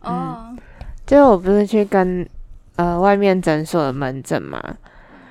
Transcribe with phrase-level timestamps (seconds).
[0.00, 0.56] 哦，
[1.06, 2.28] 就我不是去跟
[2.76, 4.62] 呃外面诊所的门诊嘛，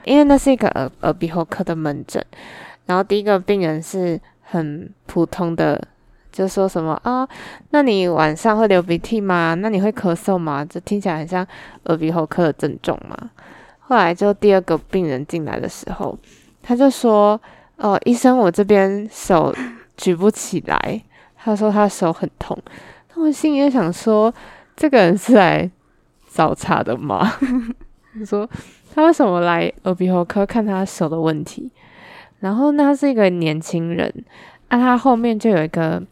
[0.03, 2.23] 因为那是一个耳耳鼻喉科的门诊，
[2.85, 5.81] 然后第一个病人是很普通的，
[6.31, 7.27] 就说什么啊，
[7.69, 9.53] 那你晚上会流鼻涕吗？
[9.55, 10.65] 那你会咳嗽吗？
[10.65, 11.45] 这听起来很像
[11.85, 13.17] 耳鼻喉科的症状嘛。
[13.79, 16.17] 后来就第二个病人进来的时候，
[16.61, 17.39] 他就说，
[17.75, 19.53] 哦，医生，我这边手
[19.97, 21.01] 举不起来，
[21.37, 22.57] 他说他手很痛。
[23.15, 24.33] 那我心里就想说，
[24.75, 25.69] 这个人是来
[26.29, 27.31] 找茬的吗？
[28.19, 28.49] 我 说
[28.93, 31.71] 他为什么来耳鼻喉科看他手的问题？
[32.39, 34.11] 然后那他是一个年轻人，
[34.67, 36.03] 啊，他后面就有一个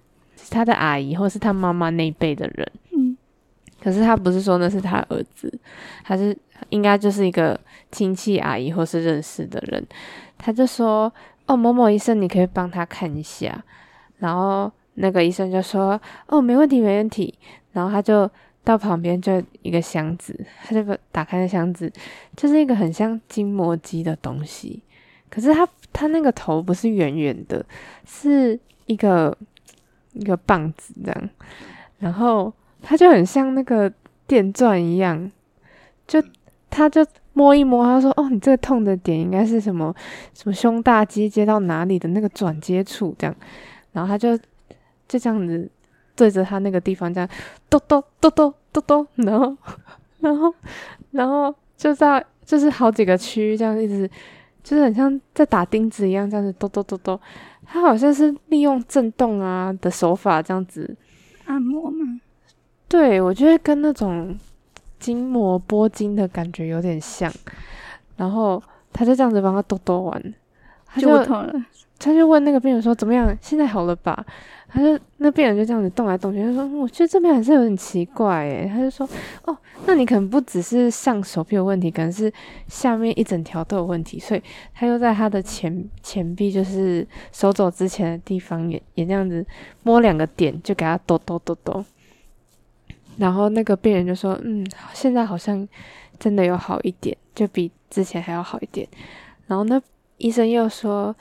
[0.50, 3.18] 他的阿姨或是他妈妈那一辈的人，嗯，
[3.84, 5.52] 可是他不是说那是他儿子，
[6.04, 6.36] 他是
[6.70, 7.60] 应该就是一个
[7.92, 9.86] 亲戚阿姨或是认识的人，
[10.38, 11.12] 他就说
[11.48, 13.64] 哦某某医生，你可以帮他看一下，
[14.20, 17.34] 然后那个医生就说哦没问题没问题，
[17.72, 18.30] 然后他就
[18.64, 21.92] 到旁边就一个箱子，他就把打开那箱子，
[22.36, 24.84] 就是一个很像筋膜机的东西，
[25.30, 27.66] 可是他他那个头不是圆圆的，
[28.06, 29.36] 是一个
[30.14, 31.30] 一个棒子这样，
[32.00, 33.92] 然后他就很像那个
[34.28, 35.32] 电钻一样，
[36.08, 36.24] 就
[36.70, 39.96] 他就摸一摸，他说：“哦，你这个痛的点应该是什么
[40.34, 43.36] 什么胸大肌接到哪里的那个转接处这样。”
[43.94, 44.38] 然后他就
[45.12, 45.70] 就这样子
[46.16, 47.30] 对着他那个地方这样
[47.70, 49.58] 咚咚咚咚咚咚，然后
[50.22, 50.54] 然后
[51.12, 54.10] 然后就在就是好几个区域这样一直
[54.64, 57.20] 就是很像在打钉子一样这样子咚咚咚咚。
[57.66, 60.96] 他好像是利用震动啊的手法这样子
[61.44, 62.22] 按摩嘛，
[62.88, 64.34] 对，我觉得跟那种
[64.98, 67.30] 筋膜拨筋的感觉有点像。
[68.16, 70.34] 然后他就这样子帮他抖抖完，
[70.86, 71.62] 他就就。
[72.04, 73.32] 他就问那个病人说怎么样？
[73.40, 74.26] 现在好了吧？
[74.74, 78.70] 他就那病人就这样子动来动去，他说我觉得这边还是有点奇怪诶。
[78.72, 79.08] 他就说
[79.44, 82.32] 哦，那你可能不只是上手臂有问题，可能是
[82.68, 84.42] 下面一整条都有问题，所以
[84.74, 89.46] 他又在他的前前臂，就是手肘之前的地方也也这样子
[89.84, 91.84] 摸两个点，就给他抖抖抖抖。
[93.18, 95.68] 然后那个病人就说：“嗯，现在好像
[96.18, 98.88] 真的有好一点，就比之前还要好一点。”
[99.48, 99.80] 然后那
[100.18, 101.14] 医生又说：“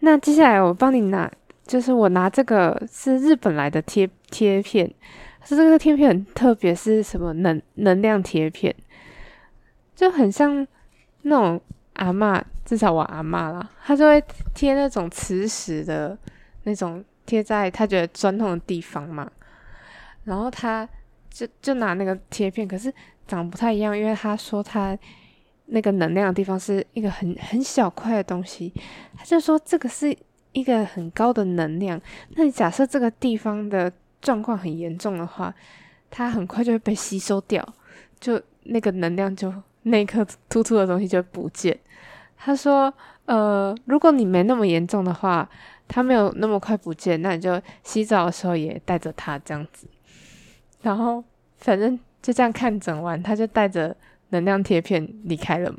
[0.00, 1.32] 那接下来我帮你拿，
[1.70, 4.92] 就是我拿这个是日本来的贴贴片，
[5.44, 8.74] 是这个贴片很特别，是什么能能量贴片，
[9.94, 10.66] 就很像
[11.22, 11.60] 那种
[11.92, 14.20] 阿嬷，至少我阿嬷啦，她就会
[14.52, 16.18] 贴那种磁石的
[16.64, 19.30] 那种贴在她觉得酸痛的地方嘛，
[20.24, 20.88] 然后她
[21.30, 22.92] 就就拿那个贴片，可是
[23.28, 24.98] 长不太一样，因为她说她
[25.66, 28.74] 那个能量的地方是一个很很小块的东西，
[29.16, 30.12] 她就说这个是
[30.52, 32.00] 一个很高的能量，
[32.36, 35.54] 那你假设这个地方的状况很严重的话，
[36.10, 37.66] 它很快就会被吸收掉，
[38.18, 39.52] 就那个能量就
[39.82, 41.78] 那颗突突的东西就不见。
[42.36, 42.92] 他说，
[43.26, 45.48] 呃，如果你没那么严重的话，
[45.86, 49.86] 它没有那么快不见，那你就洗澡的时候也带着它这样子。
[50.82, 51.22] 然后
[51.58, 53.94] 反正就这样看诊完，他就带着
[54.30, 55.78] 能量贴片离开了嘛。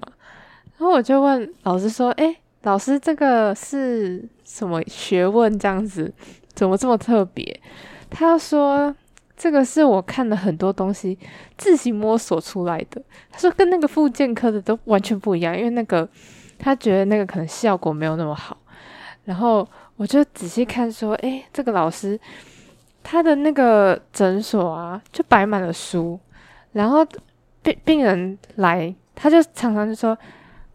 [0.77, 5.57] 然后我就问老师说：“诶，老师，这个是什么学问？
[5.57, 6.13] 这样子
[6.53, 7.59] 怎么这么特别？”
[8.09, 8.95] 他说
[9.35, 11.17] ：“这个是我看了很多东西
[11.57, 13.01] 自行摸索出来的。”
[13.31, 16.07] 他说：“跟那个复健科的都完全不一样，因为那个
[16.59, 18.57] 他觉得那个可能效果没有那么好。”
[19.25, 19.67] 然后
[19.97, 22.19] 我就仔细看说：“诶，这个老师。”
[23.03, 26.19] 他的那个诊所啊，就摆满了书，
[26.73, 27.03] 然后
[27.63, 30.15] 病病人来，他就常常就说：“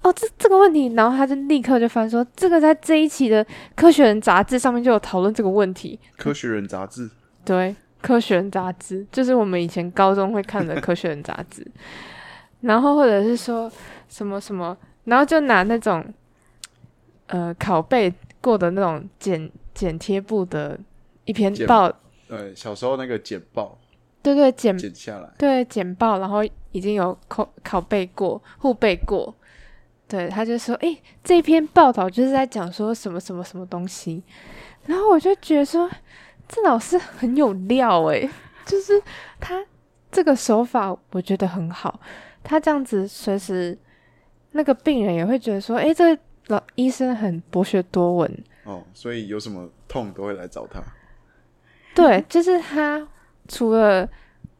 [0.06, 3.44] 哦，这这个问题。”然后他就立刻就翻说：“这个在这一期的
[3.74, 5.98] 《科学人》杂志上面就有讨论这个问题。
[6.16, 7.10] 科学人杂志，”
[7.44, 11.66] 对，《科学人》杂志就是我们以前高中会看的《科学人》杂志。
[12.62, 13.70] 然后或者是说
[14.08, 16.04] 什么什么，然后就拿那种
[17.26, 20.78] 呃拷贝过的那种剪剪贴布的
[21.24, 21.92] 一篇报。
[22.28, 23.78] 呃，小时候那个剪报
[24.22, 26.42] 对对，剪剪下来，对剪报，然后
[26.72, 29.32] 已经有拷拷贝过、互背过。
[30.08, 34.22] 对，他就说：“诶，这篇报道就是在讲说什么什么什么东西。”
[34.86, 35.90] 然后我就觉得说，
[36.46, 38.30] 这老师很有料诶，
[38.64, 39.02] 就是
[39.40, 39.64] 他
[40.12, 42.00] 这个手法我觉得很好。
[42.44, 43.76] 他这样子随时
[44.52, 46.16] 那个病人也会觉得说：“诶，这
[46.46, 50.80] 老医生很博学多闻。”哦，所以有什么痛都会来找他。
[51.94, 53.08] 对，就是他
[53.48, 54.08] 除了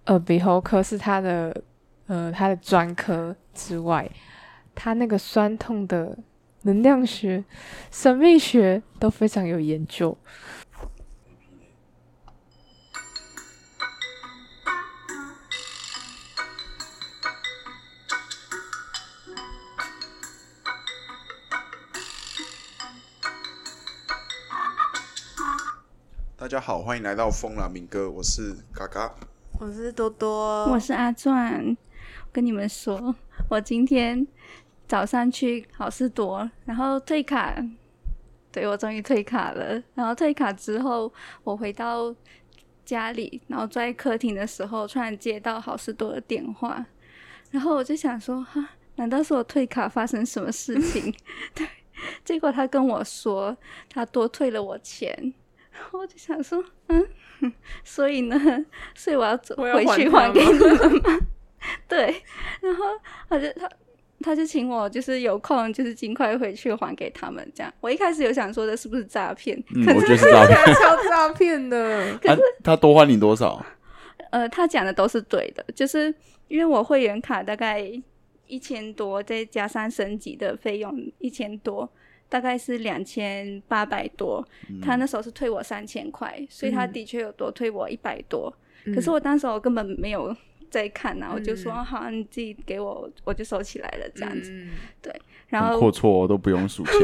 [0.07, 1.63] 耳鼻喉科是他的
[2.07, 4.11] 呃他的专科之外，
[4.77, 6.17] 他那个酸痛的
[6.63, 7.43] 能量学
[7.91, 10.17] 神秘学都非常有研究。
[26.39, 29.13] 大家好欢迎来到风朗明哥我是嘎嘎。
[29.59, 30.67] 我是多多。
[30.67, 31.77] 我是阿钻
[32.31, 33.17] 跟你们说
[33.49, 34.27] 我今天
[34.89, 37.57] 早上去好事多，然后退卡，
[38.53, 39.83] 对我终于退卡了。
[39.95, 41.13] 然后退卡之后，
[41.45, 42.15] 我回到
[42.85, 46.85] 家里，然后在客厅的时候，突然接到好事多的电话，
[47.51, 51.13] 然后我就想说，哈，难道是我退卡发生什么事情？
[51.55, 51.67] 对，
[52.25, 53.57] 结果他跟我说，
[53.89, 55.35] 他多退了我钱。
[55.73, 57.07] 然后我就想说，嗯，
[57.85, 58.37] 所以呢，
[58.95, 61.19] 所以我要走回去还给你们吗？
[61.87, 62.23] 对，
[62.63, 62.85] 然后
[63.29, 63.69] 他就他
[64.21, 67.73] 他就请我就是有空就是尽快回去还给他们这样。
[67.81, 70.75] 我一开始有想说的是不是诈骗，嗯，我觉得是诈骗。
[70.75, 73.65] 超诈骗的， 啊，他多还你多少？
[74.31, 76.13] 呃，他讲的都是对的，就是
[76.49, 77.89] 因为我会员卡大概
[78.47, 81.89] 一千多，再加上升级的费用一千多，
[82.29, 84.47] 大概是两千八百多。
[84.83, 88.53] 他那时候是退我三千块，所以他的确有多退我一百多。
[88.95, 90.35] 可是我当时我根本没有
[90.71, 94.51] 在看呐、我就说、嗯好，你自己给我，我就收起来了这样子。
[94.53, 94.71] 嗯
[95.49, 96.95] 然后很阔绰哦，都不用数钱。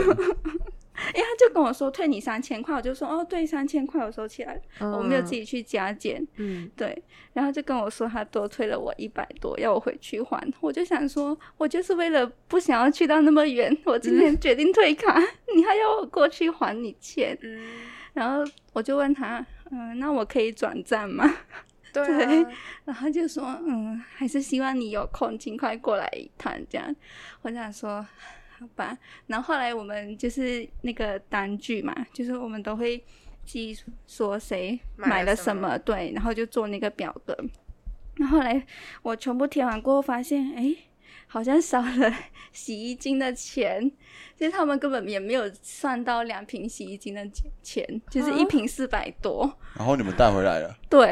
[1.15, 6.27] 因为他就跟我说退你三千块，我就说哦对，三千块我收起来了，我没有自己去加减。
[6.37, 7.01] 嗯，对，
[7.33, 10.45] 然后就跟我说他多退了我一百多，要我回去还。
[10.61, 15.21] 我就想说，我就是为了不想要去到那么远， 我今天决定退卡，
[15.55, 17.39] 你还要我过去还你钱。
[17.43, 17.63] 嗯，
[18.13, 21.33] 然后我就问他，嗯、那我可以转账吗？
[22.05, 22.47] 对
[22.85, 26.95] 然后就说，嗯，还是希望你有空尽快过来一趟这样。
[27.43, 28.05] 我想说，
[28.59, 28.97] 好吧。
[29.27, 33.03] 然后后来我们就是那个单据嘛，就是我们都会
[33.45, 37.37] 记说谁买了什么对，然后就做那个表格。
[38.17, 38.67] 那后后来
[39.03, 40.75] 我全部填完过后，发现哎，
[41.33, 42.15] 好像少了
[42.53, 43.91] 洗衣精的钱，
[44.37, 47.27] 就是他们根本也没有算到两瓶洗衣精的
[47.63, 49.51] 钱，就是一啊瓶四百多。
[49.75, 51.07] 然后你们带回来了，对，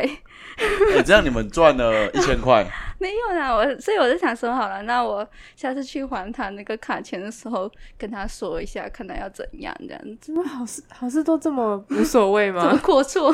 [0.94, 2.62] 哎，这样你们赚了一千块。
[3.00, 5.26] 没有啦，我所以我就想说好了，那我
[5.56, 12.80] 下次去还他那个卡钱的时候，跟他说一下，看他要怎样这样子，怎么好事好事都这么无所谓 怎么吗？
[12.82, 13.32] 阔绰？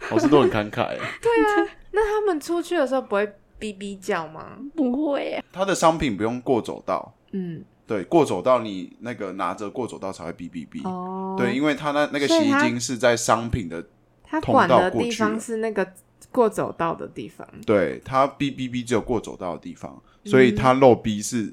[0.00, 0.96] 好事都很慷慨。
[1.20, 3.30] 对啊那他们出去的时候不会
[3.62, 4.58] 哔哔叫吗？
[4.74, 5.20] 不会。
[5.20, 10.84] 耶，他的商品不用过走道，嗯，对，过走道你那个拿着过走道才会哔哔哔。
[10.88, 13.86] 哦，对，，因为他那那个洗衣所以他精是在商品的，
[14.24, 15.92] 他管的地通道过去了方是那个
[16.32, 21.52] 过走道的地方，对，他哔哔哔只有过走道的地方，所以他漏逼是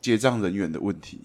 [0.00, 1.20] 结账人员的问题。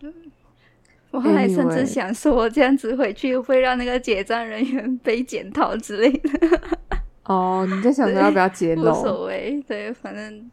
[1.10, 6.60] 我后来甚至想说，我这样子回去会让那个结账人员被检讨之类的，
[7.28, 8.82] 哦，你在想着要不要揭 无？
[8.94, 10.50] 所谓，对，反正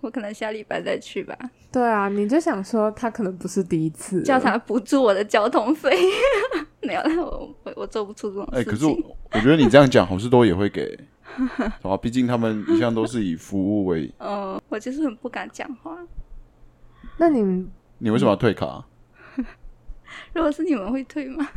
[0.00, 1.34] 我可能下礼拜再去吧，
[1.72, 5.90] 对啊，你就想说他可能不是第一次，叫他补助我的交通费，
[6.82, 8.72] 没有啦，我我我做不出这种哎、事情。
[8.72, 10.98] 可是我我觉得你这样讲，好事多也会给，
[11.82, 11.96] 好吧？
[11.96, 14.12] 毕竟他们一向都是以服务为。
[14.18, 15.96] 嗯，我就是很不敢讲话。
[17.16, 17.66] 那你们
[17.98, 18.84] 你为什么要退卡？
[20.34, 21.48] 如果是你们会退吗？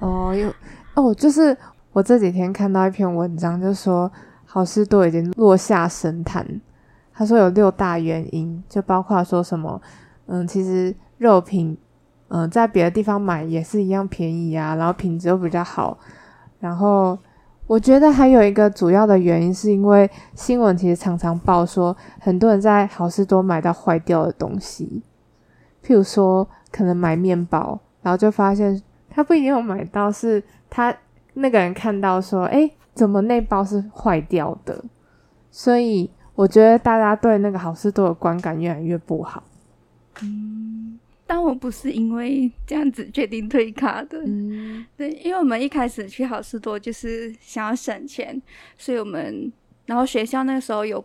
[0.00, 0.52] 哦，有
[0.94, 1.56] 哦，就是
[1.92, 4.10] 我这几天看到一篇文章，就说
[4.44, 6.60] 好事多已经落下神坛。
[7.12, 9.80] 他说有六大原因，就包括说什么，
[10.26, 11.76] 嗯，其实肉品，
[12.28, 15.98] 嗯，在别的地方买也是一样便宜啊，然后品质又比较好。
[16.58, 17.18] 然后
[17.66, 25.02] 我觉得还有一个主要的原因，是因为新闻其实常常报说，很多人在好事多买到坏掉的东西，
[25.84, 30.94] 譬如说可能买面包，然后就发现他不一定有买到，是他
[31.34, 34.84] 那个人看到说，诶，怎么那包是坏掉的？
[35.50, 39.42] 所以我觉得大家对那个好事多的观感越来越不好。
[40.22, 48.40] 嗯但我不是因为这样子决定退卡的，嗯对，因为我们一开始去好事多就是想要省钱，
[48.76, 49.50] 所以我们
[49.86, 51.02] 然后学校那个时候有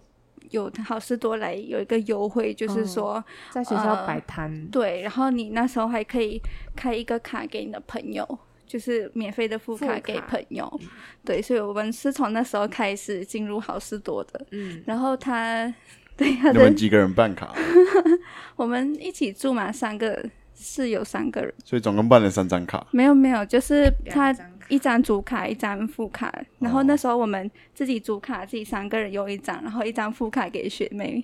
[0.49, 6.41] 有好事多来有一个优惠，就是说、在学校摆摊，对，然后你那时候还可以
[6.75, 8.39] 开一个卡给你的朋友。
[8.67, 10.79] 就是免费的副副卡给朋友，
[11.23, 14.45] 对，所以我们是从那时候开始进入好事多的。
[14.51, 15.73] 嗯，然后他，
[16.17, 17.55] 对他的你们几个人办卡？
[18.57, 22.85] 我们一起住嘛，三个室友三个人，所以总共办了三张卡。
[22.91, 24.35] 没有没有，就是他
[24.67, 26.33] 一张主卡，一张副卡。
[26.59, 31.23] 然后那时候我们自己主卡，自己三个人用一张，然后一张副卡给学妹。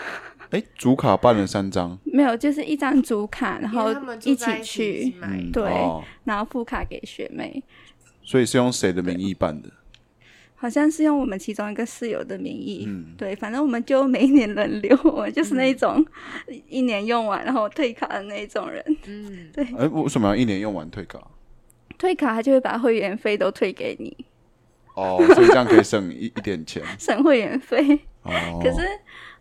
[0.50, 7.62] 哎、主卡办了三张，没有，就是一张主卡，然后一起去，嗯，对哦，然后副卡给学妹。
[8.22, 9.68] 所以是用谁的名义办的？
[10.58, 16.04] 好像是用我们其中一个室友的名义，嗯对，反正我们就每一年轮流，我们就是那种
[16.68, 18.82] 一年用完然后退卡的那种人。
[19.06, 21.20] 嗯，对哎、为什么要一年用完退卡？
[21.98, 24.16] 退卡他就会把会员费都退给你，
[24.94, 26.82] 哦，所以这样可以省一一点钱。
[26.98, 28.00] 省会员费。
[28.22, 28.80] 哦，可是，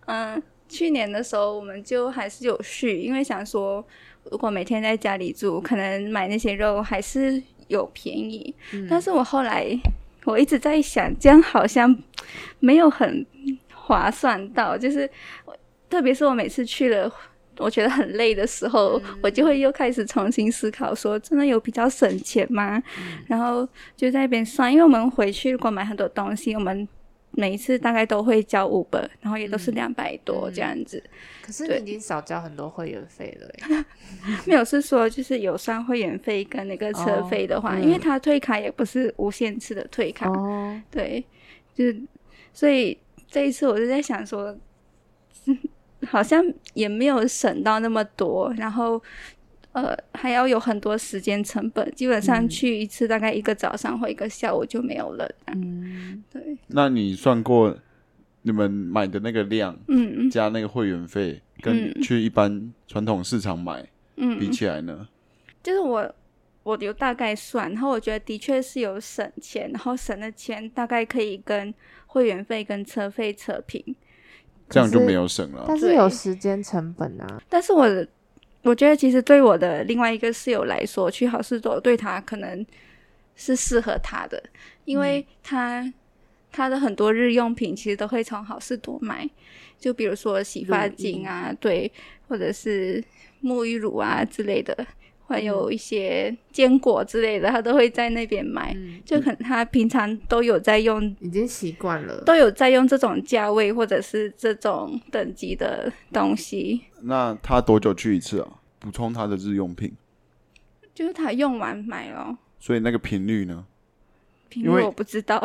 [0.06, 3.86] 嗯，去年的时候我们就还是有续，因为想说，
[4.32, 8.54] 如果每天在家里住，可能买那些肉还是有便宜。
[8.90, 9.68] 但是我后来
[10.26, 11.96] 我一直在想，这样好像
[12.60, 13.26] 没有很
[13.74, 15.10] 划算到，就是
[15.90, 17.12] 特别是我每次去了。
[17.58, 22.84] 我觉得很累的时候，我就会又开始重新思考，说真的有比较省钱吗？
[23.28, 26.86] 然后就在那边算，因为我们回去如果买很多东西，我们
[27.36, 31.02] 每一次大概都会交五本，然后也都是两百多这样子。
[31.42, 33.86] 可是已经少交很多会员费了耶，
[34.48, 41.24] 没有是说就是有算会员费跟那个车费的话，因为他退卡也不是无限次的退卡，哦，对，
[41.76, 42.02] 就是
[42.52, 42.98] 所以
[43.30, 44.58] 这一次我就在想说，
[46.08, 49.00] 好像也没有省到那么多，然后
[49.74, 55.30] 呃还要有很多时间成本，基本上去一次大概一个早上或一个下午就没有了。
[55.48, 55.85] 嗯，
[56.32, 57.78] 对，那你算过
[58.42, 63.88] 你们买的那个量嗯加那个会员费，跟嗯去一般传统市场买
[64.18, 65.08] 嗯比嗯，起来呢？
[65.62, 66.16] 就是我。
[66.66, 71.72] 我有大概算，然后我觉得的确是有省钱，然后省的钱大概可以跟
[72.08, 73.96] 会员费跟车费扯平。
[74.68, 75.66] 这样就没有省了。
[75.68, 77.86] 但是有时间成本啊，但是我
[78.64, 82.66] 我觉得其实对我的另外一个室友来说，去好事多对他可能
[83.36, 84.42] 是适合他的，
[84.86, 85.94] 因为他、
[86.52, 89.30] 他的很多日用品其实都会从好事多买，
[89.78, 91.92] 就比如说洗发精啊，对，
[92.28, 93.04] 或者是
[93.44, 94.86] 沐浴乳啊之类的，
[95.28, 98.74] 还有一些坚果之类的，他都会在那边买。
[98.76, 102.22] 嗯，就可能他平常都有在用已经习惯了。
[102.24, 108.60] 都有在用这种价位或者是这种等级的东西，那他多久去一次啊？
[108.80, 109.92] 补充他的日用品，
[110.94, 112.38] 就是他用完买哦。
[112.60, 113.66] 所以那个频率呢？
[114.54, 115.42] 因为我不知道，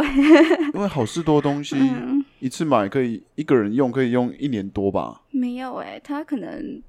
[0.75, 5.23] 因为好事多东西嗯，一次买可以一个人用，可以用一年多吧？
[5.31, 6.81] 没有哎，他可能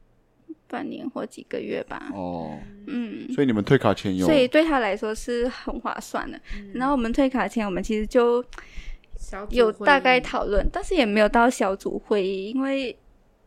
[0.68, 6.40] 半年或几个月吧，哦，嗯，所以你们退卡前有所以对他来说是很划算的。
[6.74, 8.44] 然后我们退卡前，我们其实就
[9.50, 12.96] 有大概讨论，但是也没有到小组会议，因为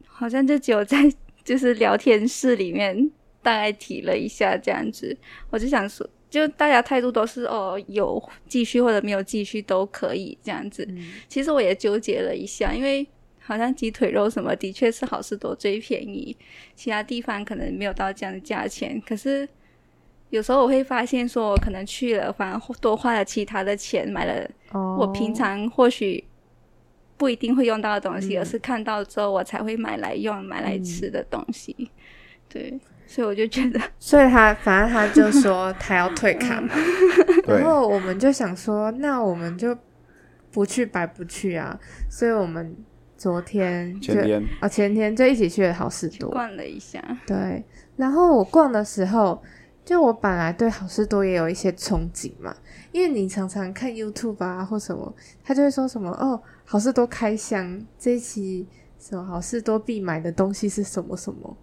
[0.06, 0.99] 好像就只有在
[1.44, 3.11] 就是聊天室里面
[3.42, 5.16] 大概提了一下这样子。
[5.50, 10.85] 我就想说，就大家态度都是哦，有继续或者没有继续都可以这样子。
[10.91, 13.07] 嗯其实我也纠结了一下，因为
[13.38, 16.37] 好像鸡腿肉什么的确是好事多最便宜，
[16.75, 19.00] 其他地方可能没有到这样的价钱。
[19.07, 19.49] 可是
[20.31, 26.25] 有时候我会发现，说我可能去了，反而多花了其他的钱，买了哦我平常或许
[27.17, 31.91] 不一定会用到的东西，嗯而是看到之后我才会买来用、买来吃的东西。
[32.49, 36.70] 对，所以我就觉得，所以他反正他就说他要退卡嘛，
[37.46, 39.76] 然后我们就想说，那我们就
[40.50, 41.78] 不去白不去啊，
[42.11, 42.76] 所以我们
[43.16, 44.42] 昨天就前天。
[44.61, 47.64] 哦前天就一起去了好事多，逛了一下，对，
[47.96, 49.40] 然后我逛的时候，
[49.84, 52.54] 就我本来对好事多也有一些憧憬嘛，
[52.92, 58.66] 因为你常常看 YouTube 啊或什么，他就会说什么哦，好事多开箱这一期
[58.99, 61.56] 什么好事多必买的东西是什么什么，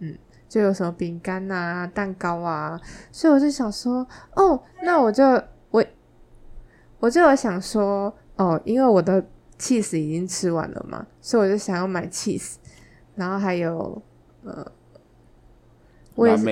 [0.00, 0.16] 嗯，
[0.52, 2.78] 就有什么饼干啊、蛋糕啊，
[3.10, 5.24] 所以我就想说，哦，那我就
[5.70, 5.82] 我
[7.00, 9.24] 我就有想说，哦，因为我的
[9.58, 12.56] cheese 已经吃完了嘛，所以我就想要买 cheese，
[13.14, 14.02] 然后还有
[14.44, 14.70] 呃。
[16.16, 16.44] 我也是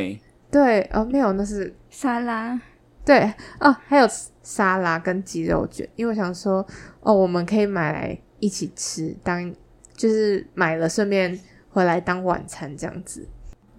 [0.50, 2.58] 对，哦，没有，那是沙拉，
[3.04, 4.08] 对哦，还有
[4.42, 6.66] 沙拉跟鸡肉卷，因为我想说，
[7.00, 9.54] 哦，我们可以买来一起吃，当
[9.92, 11.38] 就是买了顺便
[11.68, 13.28] 回来当晚餐这样子。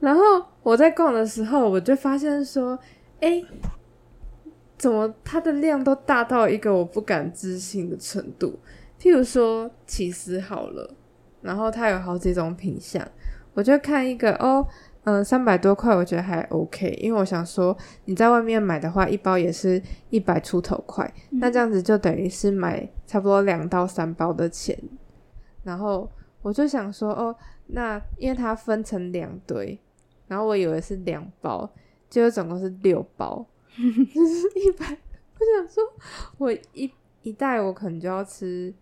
[0.02, 0.22] 然后
[0.62, 2.78] 我在逛的时候，我就发现说，
[3.22, 3.42] 哎，
[4.78, 8.60] 怎么它的量都大到一个我不敢置信的程度？
[9.00, 10.94] 譬如说起司好了，
[11.42, 13.08] 然后它有好几种品相，
[13.54, 14.68] 我就看一个哦。
[15.04, 19.82] 嗯，三百多块我觉得还 OK，因为我想说你在外面买的话，一包也是
[20.12, 24.78] 一百出头块，那这样子就等于是买差不多两到三包的钱。
[25.64, 26.08] 然后
[26.44, 29.80] 我就想说，哦，那因为它分成两堆，
[30.32, 31.70] 然后我以为是两包，
[32.10, 33.46] 结果总共是六包，
[33.76, 34.86] 就是一百。
[34.88, 35.84] 我想说，
[36.38, 36.90] 我一
[37.22, 38.74] 一袋我可能就要吃，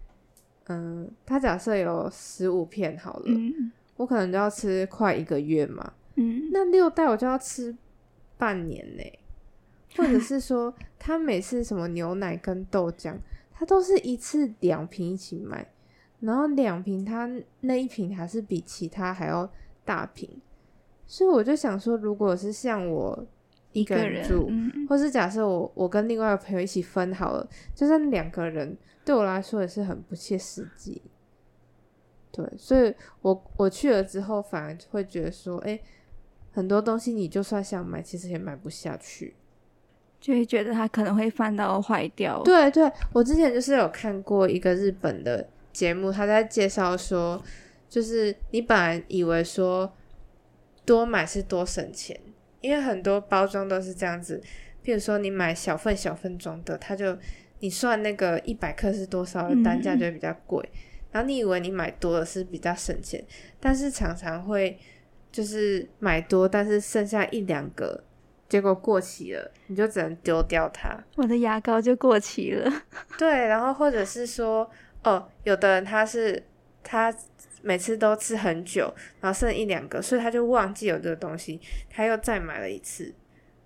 [0.67, 5.93] 嗯，它假设有十五片好了，嗯我可能就要吃快一个月嘛。
[6.13, 7.75] 嗯，那六袋我就要吃
[8.37, 9.03] 半年呢，
[9.97, 13.15] 或者是说，他每次什么牛奶跟豆浆，
[13.51, 15.67] 他都是一次两瓶一起买，
[16.19, 17.27] 然后两瓶他
[17.61, 19.51] 那一瓶还是比其他还要
[19.83, 20.29] 大瓶，
[21.09, 23.25] 所以我就想说，如果是像我
[23.71, 31.01] 一个人住，嗯，或是假设我我跟另外一个朋友一起分好了，就算两个人，对我来说也是很不切实际。
[32.31, 35.79] 对，所以我我去了之后，反而会觉得说，哎、
[36.51, 39.33] 很多东西你就算想买，其实也买不下去。
[40.19, 47.41] 就会觉得它可能会翻到坏掉。，对对，我之前就是有看过一个日本的节目，他在介绍说，
[47.89, 49.91] 就是你本来以为说
[50.89, 52.19] 多买是多省钱，
[52.61, 54.41] 因为很多包装都是这样子，
[54.83, 57.15] 譬如说你买小份小份装的，它就
[57.59, 60.67] 你算那个一百克是多少的单价就会比较贵，
[61.11, 63.23] 然后你以为你买多了是比较省钱，
[63.59, 64.79] 但是常常会
[65.31, 68.03] 就是买多，但是剩下一两个。
[68.47, 70.89] 结果过期了，你就只能丢掉它。
[71.17, 72.67] 我的牙膏就过期了。
[73.15, 74.67] 对，然后或者是说，
[75.03, 76.41] 哦，有的人他是
[76.91, 77.13] 他
[77.61, 78.91] 每次都吃很久，
[79.21, 83.13] 然后剩一两个，所以他就忘记有这个东西，他又再买了一次。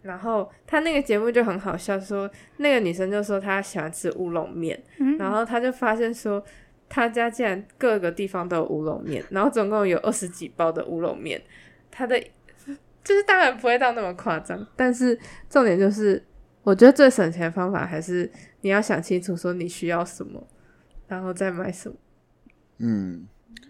[0.01, 6.44] 然后他那个节目就很好笑，说那个女生就说她喜欢吃乌龙面，嗯，然后他就发现说
[6.89, 11.42] 他家竟然各个地方都有乌龙面，然后总共有二十几包的乌龙面，
[11.89, 12.20] 他的
[13.01, 15.18] 就是当然不会到那么夸张，但是
[15.50, 16.22] 重点就是，
[16.63, 20.46] 我觉得最省钱的方法还是你要想清楚说你需要什么，
[21.08, 21.96] 然后再买什么。
[22.77, 23.27] 嗯，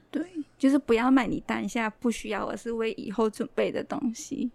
[0.09, 0.25] 对，
[0.57, 4.51] 就是不要买你当下不需要，而是为以后准备的东西。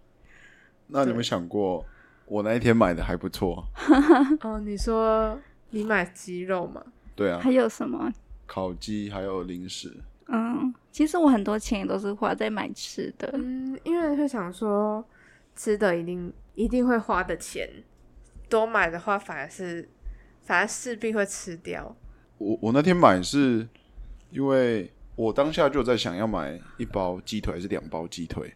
[0.87, 1.85] 那你有没有想过，
[2.27, 3.65] 我那一天买的还不错？
[4.43, 5.39] 哦，你说
[5.71, 6.83] 你买鸡肉吗？
[7.15, 8.11] 对啊还，有什么？
[8.47, 9.93] 烤鸡还有零食。
[10.29, 13.31] 嗯，其实我很多钱也都是花在买吃的。
[13.35, 15.05] 嗯，因为会想说
[15.57, 17.69] 吃的一定一定会花的钱，
[18.49, 19.89] 多买的话反而是
[20.43, 21.95] 反而势必会吃掉。
[22.39, 23.69] 我我那天买是
[24.31, 28.53] 因为我当下就在想要买一包鸡腿还是两包鸡腿，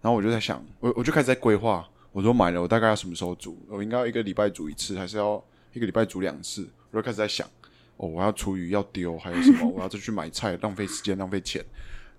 [0.00, 3.58] 然后我就在想，我我就开始在规划，我说买了我大概要什么时候煮？
[3.68, 6.68] 我应该要一个礼拜煮一次，还是要一个礼拜煮两次？
[6.90, 7.46] 我就开始在想，
[7.96, 9.68] 哦，我要厨余要丢，还有什么？
[9.68, 11.64] 我要再去买菜，浪费时间，浪费钱。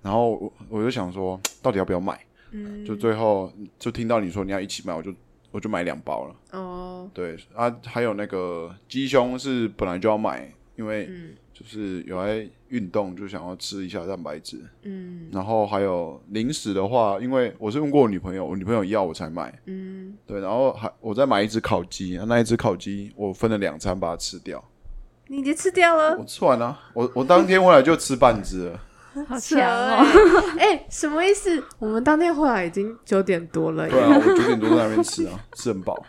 [0.01, 2.19] 然后我我就想说，到底要不要买？
[2.51, 5.13] 嗯，就最后就听到你说你要一起买，我就
[5.51, 6.35] 我就买两包了。
[6.51, 14.61] 哦，对啊，还有那个鸡胸是本来就要买，因为嗯就是有在运动，就想要吃一下蛋白质。
[14.83, 19.53] 嗯然后还有零食的话，因为我是问过我女朋友，我女朋友要我才买。
[19.65, 24.63] 嗯，对，然后还我再买一只烤鸡，那一只烤鸡我分了两餐把它吃掉。
[25.27, 28.79] 你已经吃掉了我，吃完了，我我当天回来就吃半只了。
[29.27, 30.05] 好扯强哦！
[30.59, 31.61] 欸哎、什么意思？
[31.77, 33.91] 我们当天回来已经九点多了耶。
[33.91, 36.01] 对啊，我九点多在那边吃啊，吃很饱。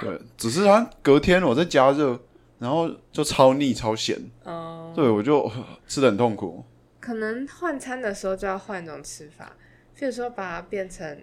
[0.00, 2.20] 对，只是它隔天我在加热，
[2.58, 6.64] 然后就超腻超咸，哦，对我就呃吃的很痛苦。
[7.00, 9.52] 可能换餐的时候就要换一种吃法，
[9.96, 11.16] 譬如说把它变成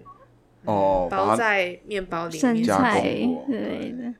[0.63, 2.63] 哦，把包在面包里生面。
[2.63, 4.13] 加工菜过之类的，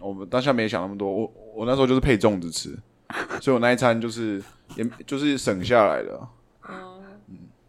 [0.00, 2.76] 我们当下没想那么多，我我那时候就是配粽子吃，
[3.40, 4.42] 所以我那一餐就是
[4.76, 6.20] 也就是省下来的。
[6.62, 7.02] 哦，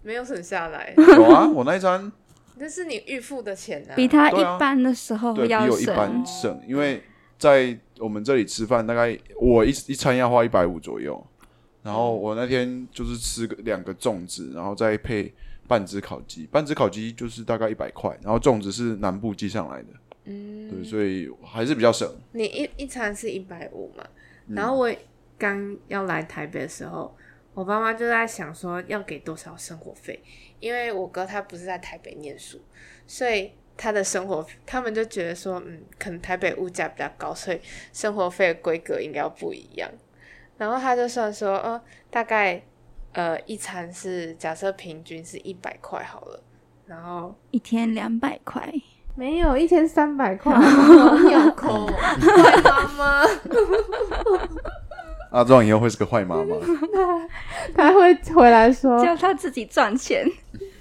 [0.02, 2.12] 没有省下来，有啊， 我那一餐
[2.58, 3.96] 那是你预付的钱啊。
[3.96, 6.26] 比他一般的时候对比要我一般省。
[6.26, 7.02] 省，因为
[7.38, 11.24] 在我们这里吃饭，大概我一一餐要花一百五左右，
[11.84, 15.32] 然后我那天就是吃个两个粽子，然后再配
[15.68, 19.88] 半只烤鸡，半只烤鸡就是大概一百块，然后粽子是南部寄上来的，
[20.26, 22.12] 嗯，对，所以还是比较省。
[22.32, 24.04] 你一一餐是一百五嘛，
[24.48, 24.56] 嗯。
[24.56, 24.92] 然后我
[25.38, 27.16] 刚要来台北的时候，
[27.54, 30.20] 我爸妈就在想说要给多少生活费，
[30.60, 32.60] 因为我哥他不是在台北念书，
[33.06, 37.60] 所以他的生活他们就觉得说，嗯，可能台北物价比较高，所以
[37.92, 39.90] 生活费的规格应该要不一样。
[40.60, 42.62] 然后他就算说，哦，大概
[43.14, 46.44] 呃一餐是假设平均是一百块好了，
[46.86, 48.72] 然后一天两百块，
[49.18, 53.26] 没有一天三百块，有空，坏妈妈。
[55.32, 56.56] 啊，这样以后会是个坏妈妈。
[57.76, 60.24] 他会回来说，叫他自己赚钱。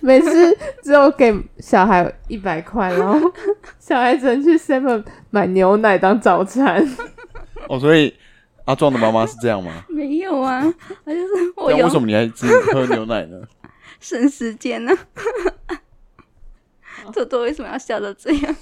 [0.00, 3.30] 每次只有给小孩一百块，然后
[3.78, 6.86] 小孩只能去 Seven 买牛奶当早餐。
[7.68, 8.14] 哦，所以
[8.64, 9.84] 阿壮的妈妈是这样吗？
[9.88, 10.62] 没有啊，
[11.04, 13.40] 我就是我那有为什么你还只喝牛奶呢？
[14.00, 14.92] 省时间呢、
[17.12, 18.56] 多多为什么要笑到这样？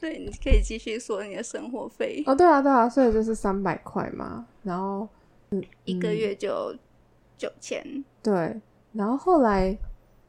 [0.00, 4.46] 对，你可以继续说你的生活费，哦，对啊，对啊，所以就是三百块嘛。
[4.62, 5.06] 然后
[5.50, 6.74] 嗯一个月就
[7.36, 7.84] 九千。
[8.22, 8.58] 对，
[8.92, 9.76] 然后后来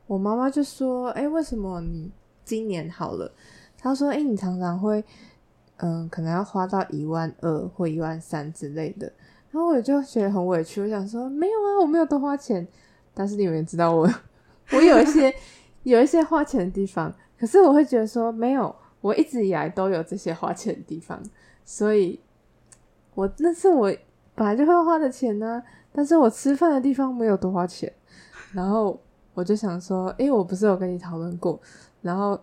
[0.10, 2.12] 我妈妈就说：“哎，为什么你
[2.44, 3.32] 今年好了？”
[3.78, 5.06] 她说：“哎，你常常会，
[5.78, 9.06] 嗯，可能要花到一万二或一万三之类的。”
[9.52, 12.68] 然后我就觉得很委屈，我想说：“没有啊，我没有多花钱。”
[13.14, 14.10] 但是你们知道我，
[14.74, 15.32] 我有一些
[15.84, 21.22] 有一些花钱的地方，可是我会觉得说没有，我一直以来都有这些花钱的地方，
[21.64, 22.20] 所以
[23.14, 23.96] 我那是我
[24.34, 27.94] 本来就会花的钱呢、但是我吃饭的地方没有多花钱，
[28.54, 29.00] 然后
[29.40, 31.58] 我就想说，诶，我不是有跟你讨论过，
[32.02, 32.38] 然后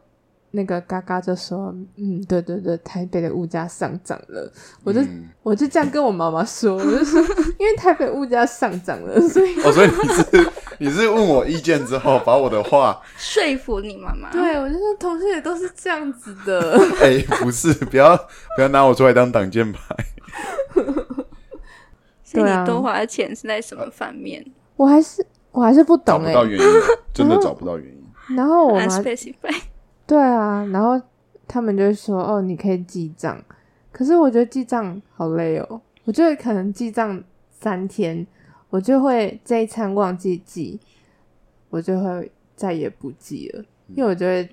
[0.52, 4.50] 那个嘎嘎就说，嗯，对对对，台北的物价上涨了，
[4.82, 7.20] 我就、嗯我就这样跟我妈妈说，我就说，
[7.59, 14.32] 因为台北物价上涨了，所以哦，所以你是你是问我意见之后，把我的话， 说服你妈妈。
[14.32, 18.16] 对我就说同事也都是这样子的， 哎、不是，不要
[18.56, 19.80] 不要拿我出来当挡箭牌。
[22.24, 24.44] 所以对啊你多花的钱是在什么方面
[24.76, 25.24] 我还是
[25.56, 26.66] 我还是不找懂哎、不到原因，
[27.14, 28.04] 真的找不到原因。
[28.36, 29.02] 然后我妈。
[30.06, 31.00] 对啊，然后
[31.48, 33.42] 他们就会说哦，你可以记账，
[33.90, 35.80] 可是我觉得记账好累哦。
[36.04, 38.26] 我觉得可能记账三天，
[38.68, 40.78] 我就会这一餐忘记记，
[41.70, 43.64] 我就会再也不记了，
[43.94, 44.48] 因为我觉得。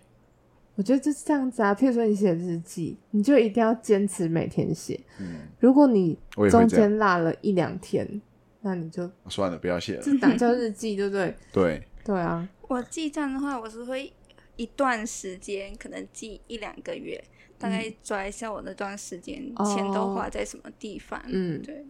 [0.75, 4.99] 我觉得就是这样子啊，譬如说你写日记，你就一定要坚持每天写。
[5.19, 6.17] 嗯，如果你
[6.49, 6.67] 中。
[6.67, 8.19] 间落了一两天，
[8.65, 10.01] 那你就算了，不要写了。
[10.01, 11.35] 这哪叫日记，对不对？
[11.51, 14.11] 对，对啊，我记账的话，我是会
[14.55, 17.21] 一段时间，可能记一两个月，
[17.59, 21.21] 大概抓一下我那段时间钱都花在什么地方。
[21.27, 21.85] 嗯，对。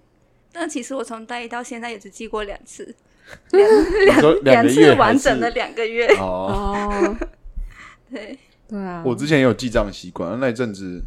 [0.53, 2.95] 那其实我从大一到现在也只记过两次，
[3.51, 3.69] 两
[4.07, 6.07] 两次两个月还是完整的两个月。
[6.19, 7.17] 哦，哦，
[8.11, 11.01] 对，对啊，我之前也有记账习惯，那一阵子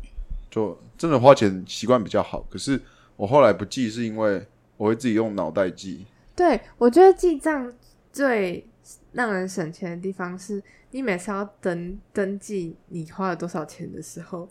[0.51, 2.45] 就真的花钱习惯比较好。
[2.51, 2.81] 可是
[3.17, 4.45] 我后来不记，是因为
[4.77, 6.07] 我会自己用脑袋记。
[6.35, 7.73] 对，我觉得记账
[8.13, 8.67] 最
[9.13, 14.49] 让人省钱的地方是，你每次要登登记你花了多少钱的时候，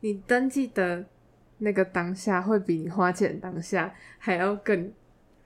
[0.00, 1.04] 你登记的
[1.58, 4.92] 那个当下会比你花钱当下还要更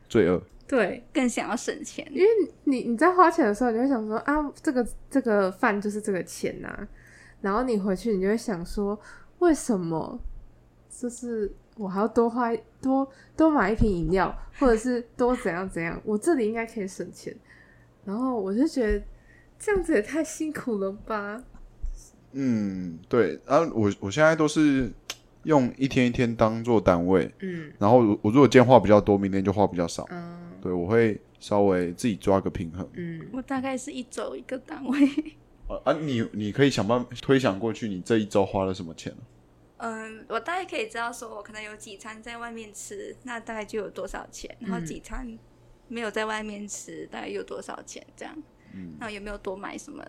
[0.09, 2.07] 罪恶，对，更想要省钱。
[2.11, 2.29] 因为
[2.65, 6.89] 你你在花钱的时候，你会想说啊，这个这个饭就是这个钱呐、
[7.43, 8.99] 然后你回去，你就会想说，
[9.41, 10.19] 为什么
[10.89, 16.01] 就是我还要多花多多买一瓶饮料，或者是多怎样怎样？
[16.05, 17.35] 我这里应该可以省钱。
[18.05, 19.05] 然后我就觉得
[19.59, 21.43] 这样子也太辛苦了吧？
[22.33, 23.39] 嗯，对。
[23.47, 24.91] 然、后我我现在都是
[25.45, 30.07] 用一天一天当做单位，嗯然后我我如果今天花比较多，明天就花比较少。
[30.11, 32.89] 嗯对，我会稍微自己抓个平衡。
[32.95, 34.99] 嗯，我大概是一周一个单位。
[35.69, 39.13] 啊啊，你你可以想办法推想过去，你这一周花了什么钱？
[39.85, 45.37] 嗯，我大概可以知道说，我可能有几餐在外面吃，那大概就有多少钱，然后几餐
[45.89, 48.33] 没有在外面吃，大概有多少钱这样。
[48.73, 50.05] 嗯，那有没有多买什么？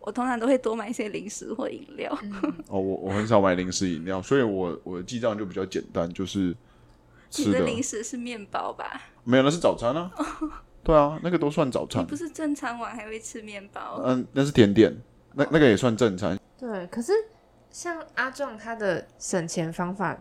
[0.00, 2.12] 我通常都会多买一些零食或饮料。
[2.68, 6.54] 哦，我我很少买零食饮料，所以我我的记账就比较简单，就是
[7.30, 9.00] 吃的你的零食是面包吧？
[9.24, 10.10] 没有，那是早餐啊。
[10.84, 12.02] 对啊，那个都算早餐。
[12.02, 14.02] 你不是正餐完还会吃面包？
[14.04, 14.94] 嗯，那是甜点，
[15.34, 16.38] 那那个也算正餐。
[16.58, 16.86] 对。
[16.86, 17.12] 可是
[17.70, 20.16] 像阿壮他的省钱方法，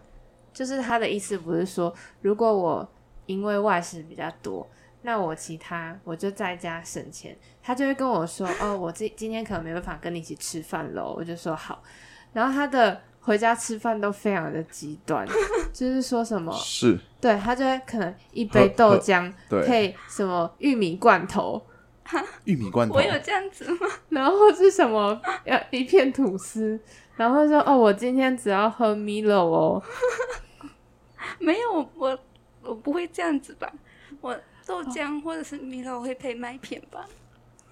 [0.53, 2.89] 就是他的意思不是说，如果我
[3.25, 4.67] 因为外食比较多，
[5.01, 7.37] 那我其他我就在家省钱。
[7.61, 11.83] 他就会跟我说：“哦，我今今天可能没办法跟你一起吃饭喽。”我就说好。
[12.31, 15.27] 然后他的回家吃饭都非常的极端，
[15.73, 19.29] 就是说什么，是，对他就会可能一杯豆浆，
[19.65, 21.61] 配什么玉米罐头，
[22.45, 23.01] 玉米罐头我。
[23.01, 23.87] 有这样子吗？
[24.07, 26.79] 然后是什么呃一片吐司，
[27.17, 29.83] 然后说哦，我今天只要喝 Milo 哦，
[31.39, 32.19] 没有，我我
[32.61, 33.69] 我不会这样子吧？
[34.21, 37.05] 我豆浆或者是 Milo 会配麦片吧？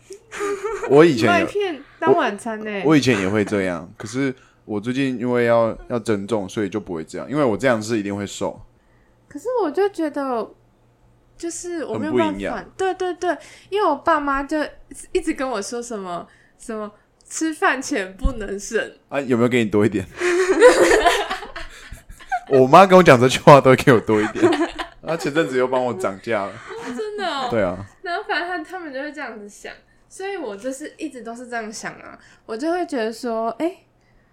[0.89, 2.84] 我以前，麦片当晚餐呢。
[2.86, 4.34] 我以前也会这样，可是
[4.65, 8.60] 我最近因为要要增重，所以就不会这样，因为我这样是一定会瘦。
[9.27, 10.49] 可是我就觉得，
[11.38, 13.38] 就是我没有营养办法，对对对，
[13.69, 14.58] 因为我爸妈就
[15.12, 16.25] 一直跟我说什么
[16.58, 16.89] 什么
[17.36, 20.08] 吃饭钱不能省，啊，有没有给你多一点？
[22.48, 24.50] 我妈跟我讲这句话都会给我多一点。
[25.06, 26.54] 她前阵子又帮我涨价了。
[26.95, 27.50] 真的、哦。
[27.52, 29.74] 对啊，然后反正他他们就会这样子想，
[30.08, 33.80] 所以我就是一直都是这样想啊，我就会觉得说，哎、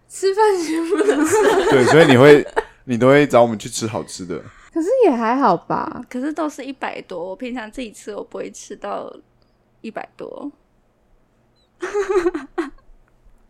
[0.08, 2.46] 吃饭钱不能省， 对，所以你会
[2.84, 4.40] 你都会找我们去吃好吃的。
[4.72, 6.00] 可是也还好吧。
[6.08, 9.12] 可是都是一百多，我平常自己吃我不会吃到
[9.80, 10.52] 一百多。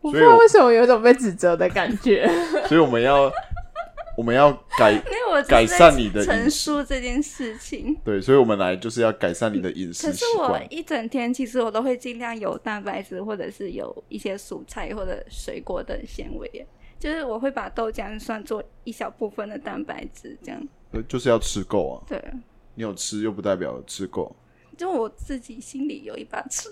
[0.03, 2.29] 我不所以我知道为什么有一种被指责的感觉。
[2.69, 3.33] 所以我们要
[4.17, 7.97] 我们要改因为我改善你的陈述这件事情。
[8.05, 10.61] 对，所以我们来就是要改善你的饮食可是我。
[10.69, 16.67] 一整天其实我都会尽量有蛋白质，或者是有一些蔬菜或者水果等纤维。
[16.99, 21.97] 就是我会把豆浆算作一小部分的蛋白质，这样呃就是要吃够啊！
[22.09, 22.23] 对
[22.75, 24.35] 你有吃又不代表有吃够。
[24.77, 26.69] 就我自己心里有一把尺。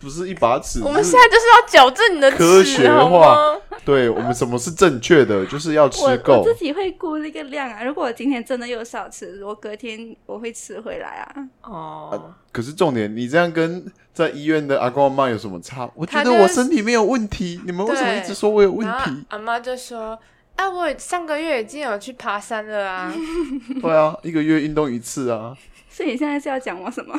[0.00, 0.82] 不是一把尺。
[0.82, 3.60] 我们现在就是要矫正你的科尺学好化吗？
[3.84, 6.54] 对我们什么是正确的，就是要吃够我够自。
[6.56, 7.84] 己会估那个量啊。
[7.84, 11.48] 如果我今天真的有少吃，我隔天我会吃回来啊。
[11.62, 15.88] 哦，可是重点，你这样跟在医院的阿公阿妈有什么差？
[15.94, 19.24] 我觉得我身体没有问题，你们为什么一直说我有问题？
[19.28, 20.18] 阿妈就说
[20.56, 23.14] ：“啊，我上个月已经有去爬山了啊。
[23.80, 25.56] 对啊，一个月运动一次啊。
[25.96, 27.18] 所以你现在是要讲我什么？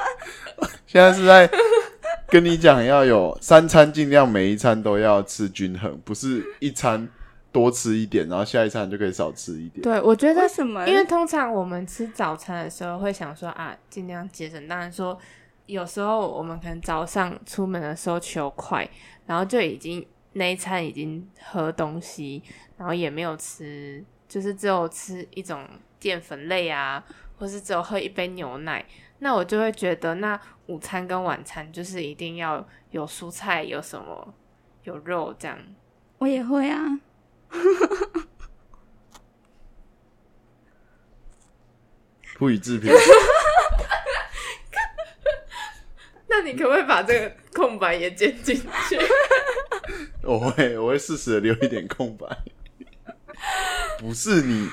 [0.86, 1.46] 现在是在
[2.28, 7.06] 跟你讲，要有三餐，尽量每一餐都要吃均衡，不是一餐
[7.52, 9.82] 多吃一点，然后下一餐就可以少吃一”点。
[9.82, 10.88] 对，我觉得什么？
[10.88, 14.66] 因为通常我们吃早餐的时候会想说啊，尽量节省。
[14.66, 15.18] 当然说，
[15.66, 18.88] 有时候我们可能早上出门的时候求快，
[19.26, 22.42] 然后就已经那一餐已经喝东西，
[22.78, 27.04] 然后也没有吃，就是只有吃一种淀粉类啊，
[27.40, 28.84] 或是只有喝一杯牛奶。
[29.18, 34.34] 那我就会觉得，那午餐跟晚餐就是一定要有蔬菜，有什么
[34.84, 35.58] 有肉这样。
[36.18, 37.00] 我也会啊。
[42.38, 42.90] 不予置评。
[46.28, 48.66] 那你可不可以把这个空白也剪进去？
[50.22, 52.26] 我会，我会适时的留一点空白。
[53.98, 54.68] 不是你，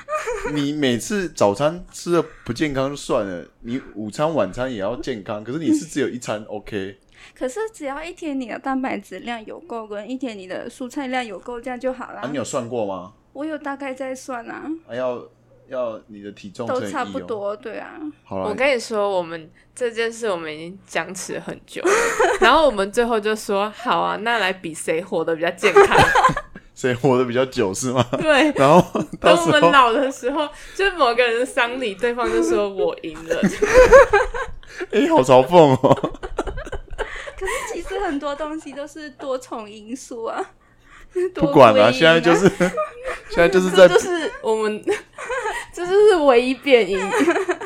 [0.52, 5.44] 你每次早餐吃的不健康就算了，你午餐、晚餐也要健康。
[5.44, 6.98] 可是你是只有一餐 OK，
[7.36, 12.20] 可是只要一天你的蛋白质量有够，跟一天你的蔬菜量有够，这样就好了。
[12.20, 13.12] 啊，你有算过吗？
[13.34, 15.22] 我有大概在算啊，还要
[15.68, 16.80] 要你的体重都。
[16.88, 17.98] 差不多，对啊。
[18.00, 21.82] 我好了，跟你说，我们这件事我们已经僵持很久，
[22.40, 25.84] 然后我们最后就说好啊，那来比谁活得比较健康。
[26.78, 28.06] 谁活得比较久是吗？
[28.22, 28.80] 对， 然后
[29.20, 33.40] 到等我们老的时候，就是某个人的丧礼，对方就说我赢了。
[34.92, 35.92] 哎、好嘲讽哦。
[37.36, 40.40] 可是其实很多东西都是多重因素啊。
[41.34, 42.48] 不管了、了、现在就是
[43.28, 44.80] 现在就是在这就是我们，
[45.74, 47.57] 这就是唯一变因，好哦。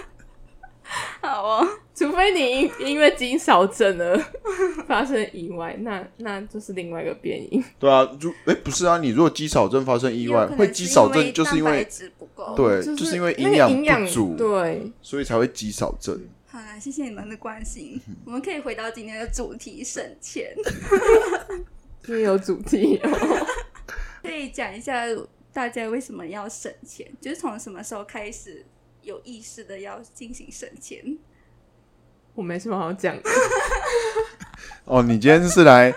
[2.23, 4.17] 除非你因因为肌少症而
[4.87, 7.63] 发生意外，那那就是另外一个变因。
[7.81, 12.55] 对啊，如哎、不是啊，你如果肌少症发生意外，会肌少症就是因蛋白为质不够。
[12.55, 16.21] 对，就就是因为那个养营养不足，对，所以才会肌少症。
[16.47, 18.01] 好啦，谢谢你们的关心。
[18.25, 20.55] 我们可以回到今天的主题——省钱。
[22.07, 23.47] 因为有主题哦。
[24.23, 25.05] 可以讲一下
[25.53, 28.65] 大家为什么要省钱，就是从什么时候开始
[29.03, 31.17] 有意识的要进行省钱？
[32.35, 33.23] 我没什么好讲的。
[34.85, 35.95] 哦，你今天是来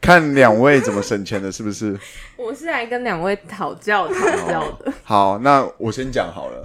[0.00, 1.98] 看两位怎么省钱的，是不是？
[2.36, 4.92] 我是来跟两位讨教讨教的。
[5.02, 6.62] 好，那我先讲好了。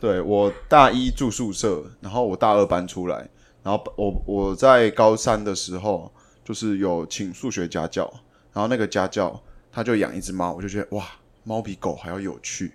[0.00, 3.28] 对我大一住宿舍，然后我大二搬出来，
[3.62, 6.12] 然后我我在高三的时候
[6.44, 8.10] 就是有请数学家教，
[8.52, 9.40] 然后那个家教
[9.72, 11.04] 他就养一只猫，我就觉得哇，
[11.44, 12.72] 猫比狗还要有趣，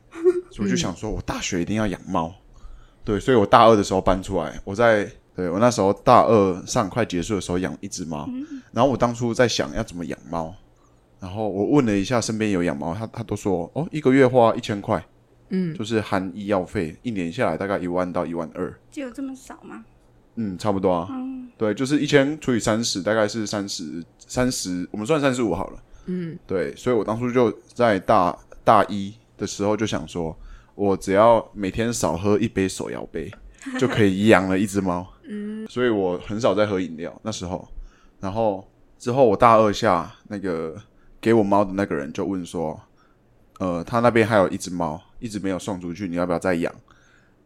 [0.51, 2.33] 所以我就想说我大学一定要养猫。
[3.03, 8.29] 对，所以我大二的时候搬出来，我在对我那时候大二上快结束的时候养一只猫，
[8.71, 10.55] 然后我当初在想要怎么养猫，
[11.19, 15.05] 然后我问了一下身边有养猫，他他都说哦，一个月花一千块，
[15.49, 19.83] 嗯，就是含医药费，一年下来大概一万到一万二，就有这么少吗？
[20.35, 21.07] 嗯，差不多啊。
[21.09, 25.79] 嗯，对，就是一千除以三十，大概是三十三十，我们算三十五好了。
[26.05, 30.37] 嗯，对，所以我当初就在大大一的时候就想说，
[30.75, 33.29] 我只要每天少喝一杯手摇杯，
[33.79, 35.05] 就可以养了一只猫。
[35.27, 37.67] 嗯，所以我很少在喝饮料那时候。
[38.19, 40.75] 然后之后我大二下那个
[41.19, 42.79] 给我猫的那个人就问说，
[43.59, 46.73] 呃，他那边还有一只猫，一直没有送出去，你要不要再养？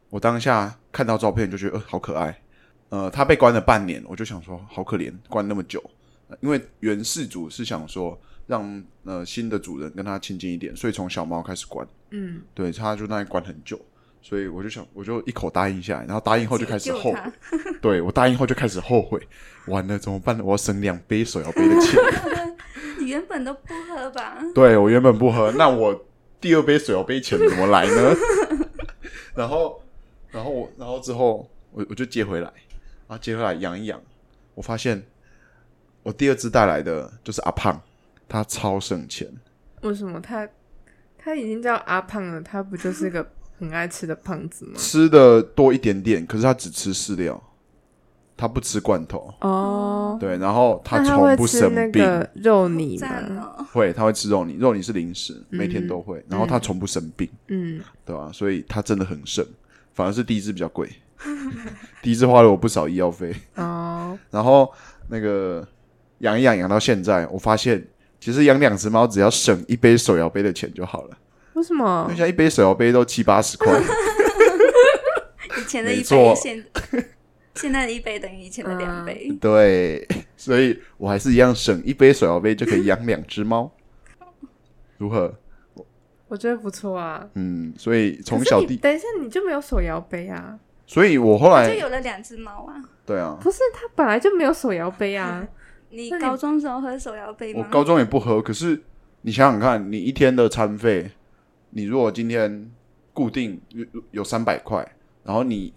[0.10, 2.42] 我当下看到照片就觉得，呃，好可爱。
[2.90, 5.80] 呃，他被关了半年，我就想说，好可怜，关那么久。
[6.28, 11.88] 呃因为原事主是想说，让呃新的主人跟他亲近一点，所以从小猫开始关。
[12.12, 13.80] 嗯，对，他就那里关很久，
[14.22, 17.20] 所以我就想，我就一口答应下来，然后答应后就开始后悔。
[17.82, 19.20] 对我答应后就开始后悔，
[19.68, 20.40] 完了怎么办？
[20.42, 22.00] 我要省两杯手摇杯的钱。
[23.00, 24.38] 你原本都不喝吧？
[24.54, 26.06] 对我原本不喝，那我
[26.42, 28.16] 第二杯手摇杯钱怎么来呢？
[29.34, 29.82] 然后，
[30.32, 32.52] 然后我，然后之后我我就接回来，
[33.08, 34.02] 然后接回来养一养，
[34.54, 35.02] 我发现
[36.04, 37.82] 我第二只带来的就是阿胖，
[38.28, 39.28] 他超省钱。
[39.82, 40.48] 为什么他
[41.18, 42.42] 他已经叫阿胖了？
[42.42, 43.26] 他不就是个
[43.60, 44.72] 很爱吃的胖子吗？
[44.78, 47.42] 吃的多一点点，可是他只吃饲料，
[48.38, 49.34] 他不吃罐头。
[49.42, 53.54] 哦，对，然后他从不生病，那个肉泥赞吗？
[53.58, 53.66] 哦！
[53.74, 56.24] 会他会吃肉泥，肉泥是零食，每天都会。
[56.30, 59.46] 然后他从不生病，嗯，对吧、所以他真的很省，
[59.94, 60.90] 反而是第一只比较贵。
[62.02, 63.36] 第一只花了我不少医药费。
[63.56, 64.72] 哦，然后
[65.10, 65.68] 那个
[66.20, 67.86] 养一养养到现在，我发现
[68.22, 71.18] 其实养两只猫只要省一杯手摇杯的钱就好了。
[71.60, 72.16] 为什么因为？
[72.16, 73.78] 现在一杯手摇杯都七八十块，
[75.60, 76.66] 以前的一杯，现
[77.56, 79.30] 现在的一杯等于以前的两杯。
[79.42, 83.70] 对，所以我还是一样省一杯手摇杯就可以养两只猫，
[84.98, 85.36] 如何？
[86.30, 87.28] 我觉得不错啊。
[87.34, 90.58] 嗯，所以从小弟，你等一下，你就没有手摇杯啊？
[90.88, 92.74] 所以我后来就有了两只猫啊！
[93.06, 95.46] 对啊，不是，它本来就没有手摇杯啊。
[95.92, 97.66] 你你高中时候喝手摇杯吗？
[97.66, 98.82] 我高中也不喝，可是
[99.24, 101.12] 你想想看，你一天的餐费，
[101.70, 102.72] 你如果今天
[103.14, 104.86] 固定有有三百块，
[105.24, 105.74] 然后你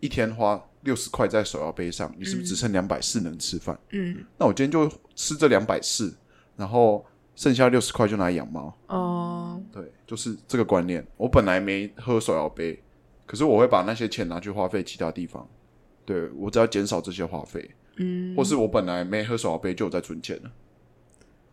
[0.00, 3.78] 一天花六十块在手摇杯上，你是不是只剩两百四能吃饭？
[3.90, 6.14] 嗯，那我今天就吃这两百四，
[6.56, 7.04] 然后
[7.34, 8.76] 剩下六十块就拿来养猫。
[8.88, 11.06] 哦，对，就是这个观念。
[11.16, 12.82] 我本来没喝手摇杯，
[13.26, 15.48] 可是我会把那些钱拿去花费其他地方。
[16.04, 20.50] 对我只要减少这些花费，嗯，或是我本来没喝手摇杯就有在存钱了。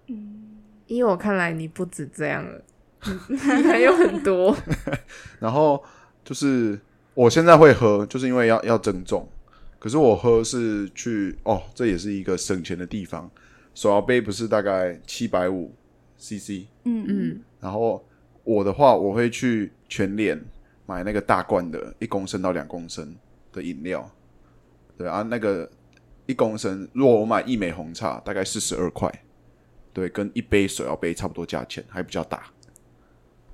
[0.08, 2.62] 嗯依我看来，你不止这样了，
[3.30, 4.56] 你还有很多。
[5.40, 5.84] 然后
[6.24, 6.80] 就是
[7.14, 9.28] 我现在会喝，就是因为要要增重。
[9.80, 13.30] 可是我喝是去哦，这也是一个省钱的地方。
[13.74, 15.74] 手摇杯不是大概七百五
[16.18, 18.06] CC，嗯嗯，嗯，然后
[18.44, 20.40] 我的话，我会去全脸
[20.86, 23.16] 买那个大罐的，一公升到两公升
[23.52, 24.08] 的饮料。
[24.98, 25.68] 对啊，那个
[26.28, 29.10] 一公升，如果我买一美红茶，大概四十二块，
[29.92, 32.44] 对，跟一杯手摇杯差不多价钱，还比较大。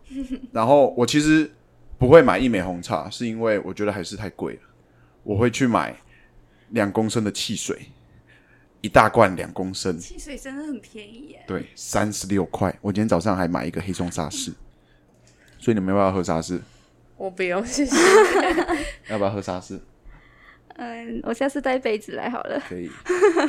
[0.51, 1.49] 然后我其实
[1.97, 4.61] 不会买一美红茶，是因为我觉得还是太贵了。
[5.23, 5.95] 我会去买
[6.69, 7.79] 两公升的汽水，
[8.81, 11.43] 一大罐两公升，汽水真的很便宜耶。
[11.47, 12.73] 对，三十六块。
[12.81, 14.53] 我今天早上还买一个黑松沙士，
[15.59, 16.61] 所以你们要不要喝沙士？
[17.17, 17.95] 我不用，谢谢。
[19.09, 19.79] 要不要喝沙士？
[20.75, 22.61] 嗯，我下次带杯子来好了。
[22.69, 22.89] 可以。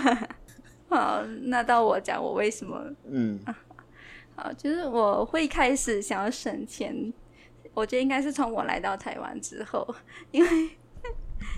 [0.88, 3.38] 好，那到我讲我为什么嗯，
[4.38, 7.12] 好，就是我会开始想要省钱，
[7.74, 9.84] 我觉得应该是从我来到台湾之后，
[10.30, 10.70] 因为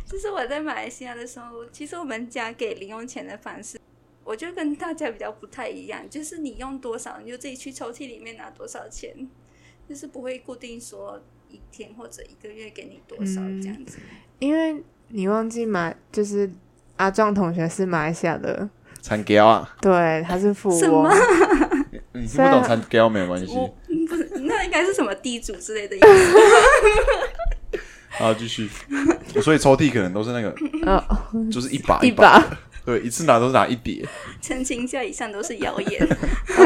[0.07, 3.79] 就是我在马来西亚的时候，其实我们家给零用钱的方式，
[4.25, 9.15] 我觉得跟大家比较不太一样，就是你用多少，你就自己去抽屉里面拿多少钱，
[9.87, 13.99] 就是不会固定说一天或者一个月给你多少这样子。
[14.39, 16.51] 因为你忘记马，就是
[16.97, 18.71] 阿壮同学是马来西亚的，
[19.03, 21.11] 产胶啊，对，他是富翁。
[22.21, 23.55] 你听不懂产胶没有关系。
[24.09, 26.37] 不是，那应该是什么地主之类的意思。
[28.19, 28.69] 好，继续。
[29.41, 30.55] 所以抽屉可能都是那个，
[30.85, 31.03] 哦，
[31.51, 34.05] 就是一把一把，把，对，一次拿都是拿一叠。
[34.43, 36.09] 澄清一下，以上都是谣言。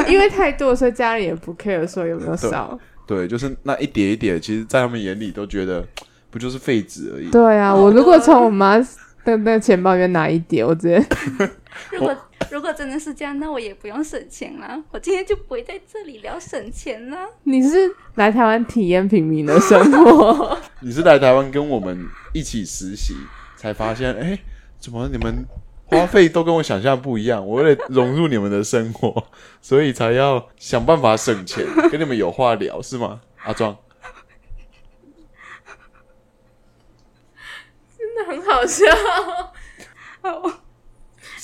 [0.08, 2.78] 因为太多，所以家里也不 care 说有没有少。
[3.06, 5.86] 对，就是那一叠一叠，其实，在他们眼里都觉得
[6.30, 7.30] 不就是废纸而已。
[7.30, 11.06] 对啊，我如果从我妈的那个钱包里面拿一叠，我直接
[11.92, 12.16] 如果
[12.50, 14.82] 如果真的是这样，那我也不用省钱了。
[14.90, 17.28] 我今天就不会在这里聊省钱了。
[17.44, 23.14] 你是来台湾体验平民的生活， 你是来台湾跟我们一起实习，
[23.56, 24.38] 才发现，哎，
[24.78, 25.44] 怎么你们
[25.86, 27.44] 花费都跟我想象不一样？
[27.46, 29.26] 我为了融入你们的生活，
[29.60, 33.20] 所以才要想办法省钱，跟你们有话聊，是吗？
[33.42, 33.76] 阿庄，
[37.98, 38.84] 真的很好笑。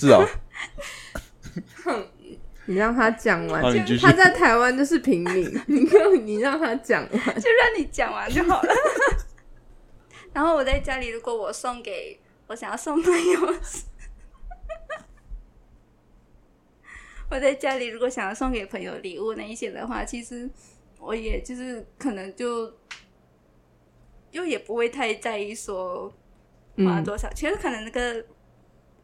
[0.01, 0.27] 是啊，
[2.65, 7.41] 你让他讲完好，你继续他在台湾就是平民， 你让你让他讲完。
[7.41, 8.73] 就让你讲完就好了。
[10.33, 13.55] 然后我在家里，如果我送给我想要送朋友，
[17.29, 20.49] 我在家里如果想要送给朋友礼物那一些的话，其实
[20.99, 22.73] 我也就是可能就
[24.31, 26.09] 又也不会太在意说
[26.77, 28.25] 花嗯多少，其实可能那个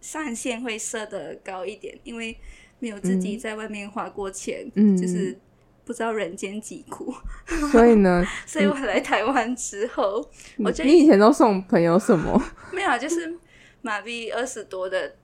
[0.06, 2.38] 上限会设的高一点，因为
[2.78, 5.36] 没有自己在外面花过钱，嗯就是
[5.84, 7.12] 不知道人间疾苦。
[7.72, 10.24] 所以呢，所以我来台湾之后，
[10.58, 12.40] 我觉得你以前都送朋友什么？
[12.72, 13.36] 没有啊，就是
[13.82, 15.16] 马币二十多的，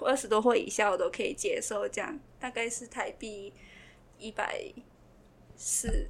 [0.00, 3.52] 二十多或以下我都可以接受，这样大概是台币
[4.20, 4.62] 一百
[5.56, 6.06] 四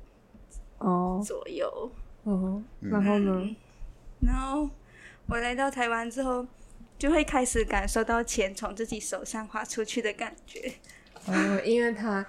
[0.77, 1.91] 哦左右。
[2.25, 3.57] 哦，然后呢？
[4.21, 4.69] 然后
[5.27, 6.47] 我来到台湾之后，
[6.99, 10.73] 就会开始感受到钱从自己手上花出去的感觉。
[11.27, 12.25] 哦，因为他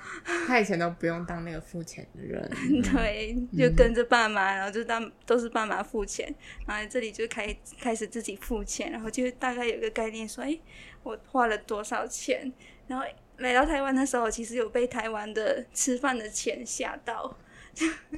[0.48, 2.50] 他以前都不用当那个付钱的人，
[2.82, 6.34] 对，就跟着爸妈，然后就当都是爸妈付钱，
[6.66, 10.58] 然后这里就开开始自己付钱，然后就大概有个概念说，哎，
[11.04, 12.52] 我花了多少钱？
[12.88, 13.06] 然后
[13.38, 17.38] 来到台湾的时候，其实有被台湾的吃饭的钱吓到，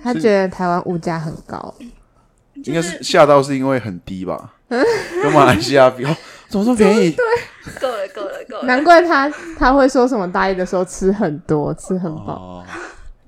[0.02, 1.76] 他觉得台湾物价很高，
[2.54, 4.56] 应该是吓到是因为很低吧？
[5.24, 6.16] 跟马来西亚比，哦，
[6.48, 7.16] 怎么这么便宜？
[7.82, 8.64] 够了，够了，够了。
[8.64, 12.34] 难怪他他会说什么大一的时候吃很多，吃很饱。
[12.34, 12.66] 哦，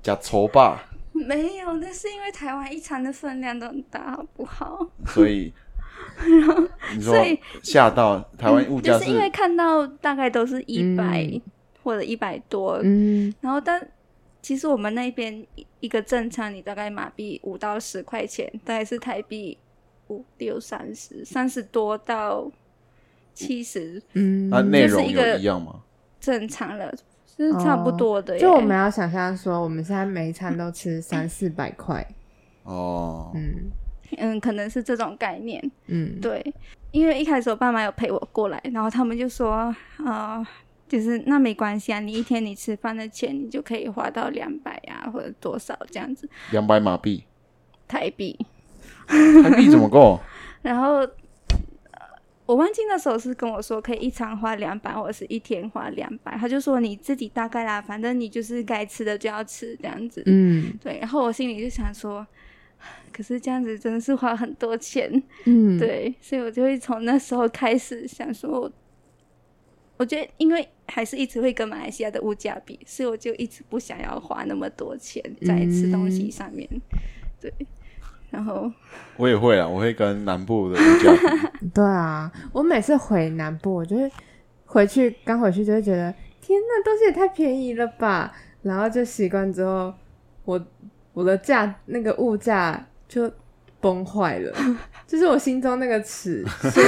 [0.02, 4.86] 假愁吧，没有，那是因为台湾一餐的分量都很大，好不好？
[5.06, 5.52] 所以
[6.96, 11.42] 你说所以吓到台湾物价就是因为看到大概都是一百、嗯
[11.84, 13.84] 或者一百多，嗯，然后但
[14.40, 19.58] 其实我们那边一一个正餐，你大概马币五到十块钱，大概是台币
[20.08, 22.50] 五六三十，三十多到
[23.34, 25.80] 七十嗯，那内容有一样吗？
[26.20, 26.94] 正常了，
[27.26, 32.06] 是差不多的耶、就我们要想象说，我们现在每一餐都吃三四百块，
[32.64, 33.70] 哦，嗯。
[34.18, 35.58] 嗯，可能是这种概念。
[35.86, 36.44] 嗯，对，
[36.90, 39.74] 因为一开始我爸妈有陪我过来，然后他们就说，
[40.04, 40.46] 呃，
[40.86, 46.28] 就是那没关系啊，你一天你吃饭的钱，你就可以花到两百啊，或者多少这样子。
[46.50, 47.24] 两百马币，
[47.88, 48.38] 台币。
[49.06, 50.20] 台币怎么够？
[50.62, 51.10] 然后、呃
[52.44, 60.22] 我忘记那时候是跟我说可以一场花两百，或者是一天花两百，他就说你自己大概啦，反正你就是该吃的就要吃这样子。
[60.26, 62.26] 嗯对，然后我心里就想说，
[63.12, 65.22] 可是这样子真的是花很多钱。
[65.46, 68.72] 嗯，，对，所以我就会从那时候开始想说我，
[69.98, 76.68] 我觉得因为还是一直会跟马来西亚的物价比，所以我就一直不想要花那么多钱在吃东西上面。
[77.40, 77.50] 对，
[78.32, 78.68] 然后
[79.16, 81.68] 我也会啊，我会跟南部的物价比。
[81.72, 84.10] 对啊，我每次回南部，我就会
[84.64, 88.32] 回去刚回去就会觉得，天呐，东西也太便宜了吧！
[88.62, 89.92] 然后就习惯之后，
[90.44, 90.60] 我
[91.12, 93.30] 我的价那个物价就
[93.80, 94.52] 崩坏了，
[95.06, 96.42] 就是我心中那个尺，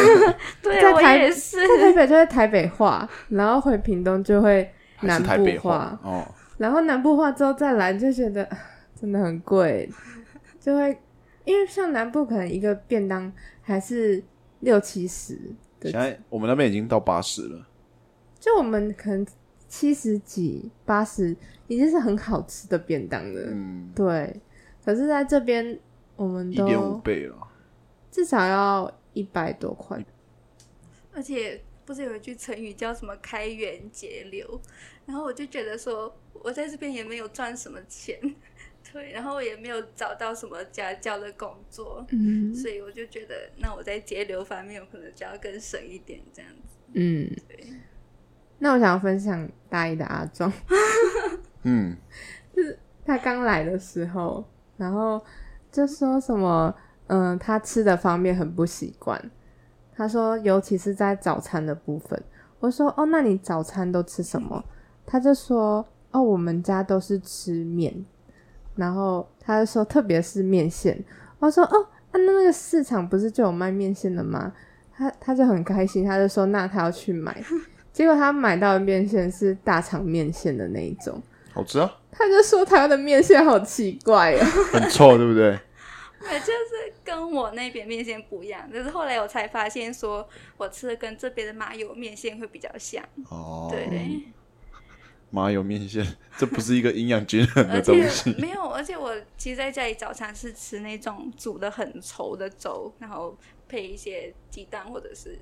[0.62, 4.68] 对在台也是，在台北就会台北话，然后回屏东就会
[5.02, 6.26] 南部是台北话，哦，
[6.56, 8.56] 然后南部话之后再来就觉得啊
[8.98, 9.90] 真的很贵，
[10.58, 10.96] 就会
[11.44, 14.22] 因为像南部可能一个便当还是
[14.60, 15.34] 六七十
[15.78, 17.66] 的现在我们那边已经到八十了，
[18.40, 19.26] 就我们可能
[19.68, 21.36] 七十几、八十，
[21.66, 23.42] 已经是很好吃的便当了。
[23.52, 24.40] 嗯，对，
[24.84, 25.78] 可是在这边
[26.16, 27.36] 我们一点五都倍了。
[28.10, 30.02] 至少要一百多块。
[31.12, 34.60] 而且不是有一句成语叫什么“开源节流”，
[35.06, 38.18] 然后我就觉得说，我在这边也没有赚什么钱，
[38.92, 46.76] 对，然后我也没有找到什么家教的工作，嗯所以我就觉得，那我在节流方面，我可能就要更省一点这样子。
[46.92, 47.72] 嗯对，
[48.58, 50.52] 那我想要分享大一的阿壮，
[51.62, 51.96] 嗯，
[52.54, 54.44] 就是他刚来的时候，
[54.76, 55.20] 然后
[55.72, 56.74] 就说什么，
[57.08, 59.30] 嗯、他吃的方面很不习惯。
[59.96, 62.22] 他说，尤其是在早餐的部分。
[62.60, 64.64] 我说，哦，那你早餐都吃什么？
[65.06, 68.04] 他就说，哦，我们家都是吃面。
[68.76, 71.02] 然后他就说，特别是面线。
[71.38, 74.52] 我说，哦，那那个市场不是就有卖面线的吗？
[74.96, 77.42] 他他就很开心，他就说，那他要去买。
[77.92, 81.22] 结果他买到的面线是大肠面线的那一种。
[81.52, 84.44] 好吃啊，他就说台湾的面线好奇怪哦。
[84.72, 85.58] 很臭，对不对？
[86.20, 93.04] 对，就是跟我那边面线不一样，就是后来我才发现，说我吃的跟这边的麻油面线会比较像。
[93.28, 94.24] 哦，对，
[95.34, 96.06] 麻油面线，
[96.38, 98.32] 这不是一个营养均衡的东西。
[98.38, 103.36] 没有，而且我其实在家里早餐是吃那种煮的很稠的粥，然后
[103.68, 105.36] 配一些鸡蛋，或者是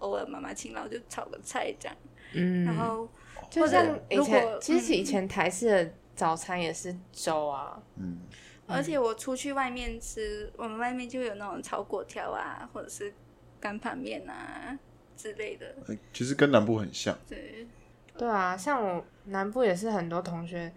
[0.00, 1.96] 偶尔妈妈勤劳就炒个菜这样。
[2.34, 3.08] 嗯然后
[3.48, 8.18] 就像以如前果，其实以嗯前台式的早餐也是粥啊，嗯，
[8.66, 13.12] 而且我出去外面吃，我们外面就有那种炒粿条啊，或者是
[13.58, 14.78] 干拌面啊
[15.16, 15.74] 之类的。
[15.88, 17.18] 呃其实跟南部很像。
[17.26, 17.66] 对，
[18.20, 20.70] 对啊，像我南部也是很多同学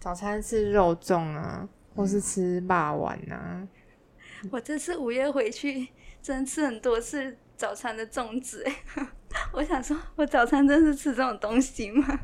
[0.00, 3.60] 早餐吃肉粽啊，或是吃霸丸啊，
[4.50, 5.88] 我这次五月回去，
[6.22, 8.64] 真的吃很多次早餐的粽子。
[8.66, 9.06] 哎，
[9.52, 12.18] 我想说，我早餐真是吃这种东西吗？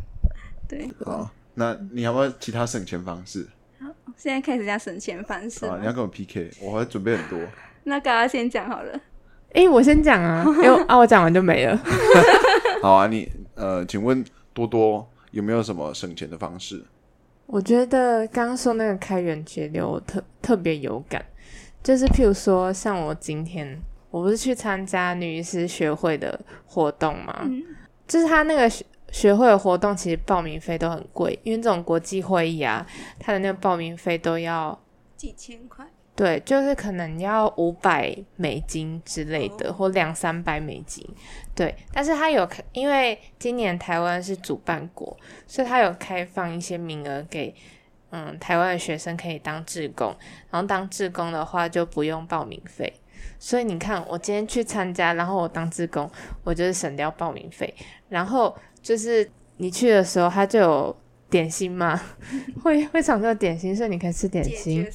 [0.66, 3.46] 对，好，那你有没有其他省钱方式
[4.16, 5.76] 现在开始讲省钱方式啊？
[5.80, 7.38] 你要跟我 PK，我还准备很多。
[7.84, 8.98] 那刚刚先讲好了。
[9.52, 11.78] 诶，我先讲啊，因为啊我讲完就没了。
[12.80, 16.84] 好啊，你呃，请问多多有没有什么省钱的方式？
[17.46, 21.22] 我觉得刚刚说那个开源节流，我特特别有感，
[21.82, 23.78] 就是譬如说，像我今天
[24.10, 27.40] 我不是去参加女医师学会的活动吗？
[27.42, 27.62] 嗯，
[28.06, 32.86] 就是他那个学学会的活动，其实报名费都很贵，因为这种国际会议啊，
[33.18, 34.80] 他的那个报名费都要
[35.16, 35.86] 几千块。
[36.14, 41.06] 对，就是可能要五百美金之类的，哦或两三百美金。
[41.54, 47.54] 对，但是他有开，因为今年台湾是主办国，所以他有开放一些名额给
[48.10, 50.16] 嗯台湾的学生可以当志工，
[50.50, 52.92] 然后当志工的话就不用报名费。
[53.38, 56.10] 所以你看，我今天去参加，然后我当志工，
[56.44, 57.74] 我就是省掉报名费。
[58.08, 60.96] 然后就是你去的时候，他就有
[61.28, 62.00] 点心嘛，
[62.62, 64.86] 会会场就有点心，所以你可以吃点心。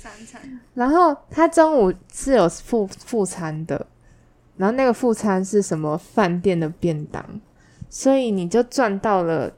[0.74, 3.86] 然后他中午是有副副餐的，
[4.58, 7.24] 然后那个副餐是什么饭店的便当，
[7.90, 9.54] 所以你就赚到了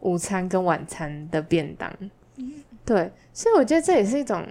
[0.00, 1.90] 午餐跟晚餐的便当。
[2.84, 4.44] 对，所以我觉得这也是一种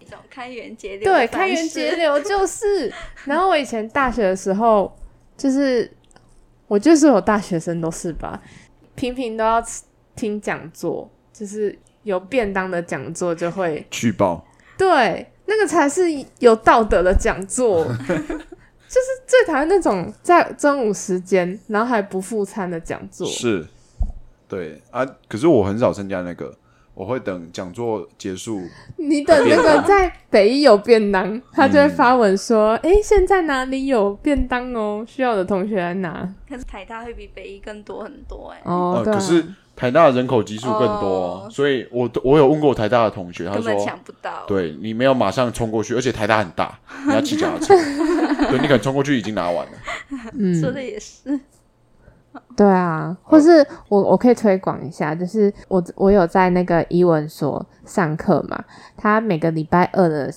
[0.00, 2.90] 一种开源节流的对开源节，流就是。
[3.26, 4.90] 然后我以前大学的时候，
[5.36, 5.90] 就是
[6.66, 8.42] 我就是有大学生都是吧，
[8.94, 9.62] 频频都要
[10.14, 14.46] 听讲座，就是有便当的讲座就会去报，
[14.78, 16.04] 对，那个才是
[16.38, 17.86] 有道德的讲座。
[18.96, 23.26] 就是最讨厌那种在中午时间，然后还不付餐的讲座。
[23.26, 23.66] 是，
[24.48, 25.06] 对啊。
[25.28, 26.50] 可是我很少参加那个，
[26.94, 28.62] 我会等讲座结束，
[28.96, 35.04] 你等那个在北一有便当，他就会发文说：“哎，现在哪里有便当哦？
[35.06, 36.26] 需要的同学来拿。
[36.48, 39.44] 可是台大会比北一更多很多哎、”哦，对啊呃，可是
[39.76, 47.74] 台大的人口基数更多，哦所以我我有问过台大的同学，他根本说抢不到。，对你没有马上冲过去，而且台大很大，你要骑脚踏车，
[48.50, 49.72] 对你可能冲过去已经拿完了。
[50.34, 51.38] 嗯，说的也是。
[52.54, 58.62] 对啊，或是我我可以推广一下，就是我我有在那个伊文所上课嘛，
[58.96, 60.32] 他每个礼拜二的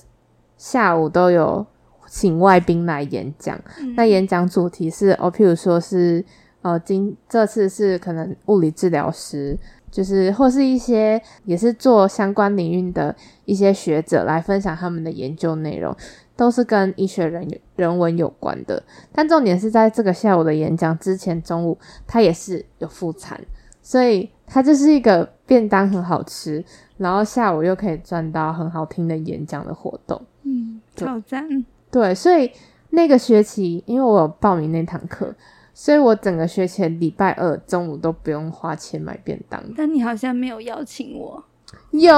[0.56, 1.66] 下午都有
[2.08, 6.24] 请外宾来演讲，嗯那演讲主题是哦，譬如说是
[6.62, 9.58] 呃，今这次是可能物理治疗师，
[9.90, 15.94] 就是或是一些也是做相关领域的一些学者来分享他们的研究内容，
[16.40, 18.82] 都是跟医学人人文有关的。
[19.12, 21.76] 但重点是在这个下午的演讲之前，中午
[22.06, 23.38] 他也是有副餐，
[23.82, 26.64] 所以他就是一个便当很好吃，
[26.96, 30.18] 然后下午又可以赚到很好听的演讲的活动。
[30.44, 31.46] 嗯，对超赞。
[31.90, 32.50] 对，所以
[32.88, 35.34] 那个学期，因为我有报名那堂课，
[35.74, 39.62] 所以我整个学期礼拜二中午都不用花钱买便当。
[39.76, 41.44] 但你好像没有邀请我，
[41.90, 42.10] 有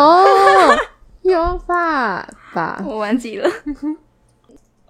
[1.22, 2.80] 有吧吧？
[2.86, 3.50] 我忘记了。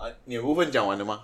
[0.02, 1.20] 啊，你的部分讲完了吗？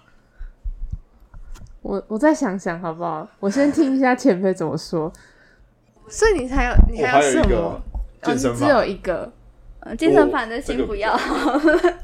[1.83, 3.27] 我我再想想好不好？
[3.41, 5.13] 我先听一下前辈怎么说。
[6.09, 7.83] 所以你才有你我还有一个什么？
[8.23, 9.33] 健身哦、你只有，一个，
[9.81, 11.17] 呃健身房的这个先不要，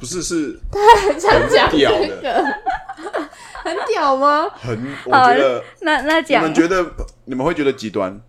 [0.01, 2.45] 不 是是很想讲很屌这的个，
[3.65, 4.49] 很屌吗？
[4.51, 6.85] 很，我觉得那那讲你讲们觉得
[7.27, 8.21] 你们会觉得极端？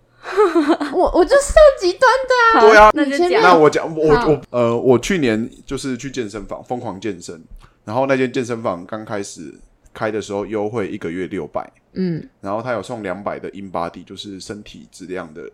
[0.94, 2.62] 我我就是要极端的啊！
[2.62, 7.44] 对啊，那就讲那我讲，我我呃，我去年就是去健身房疯狂健身，
[7.86, 9.54] 然后那间健身房刚开始
[9.94, 15.50] 开的时候优惠一个月六百，嗯，然后他有送两百的 in body，就是身体质量的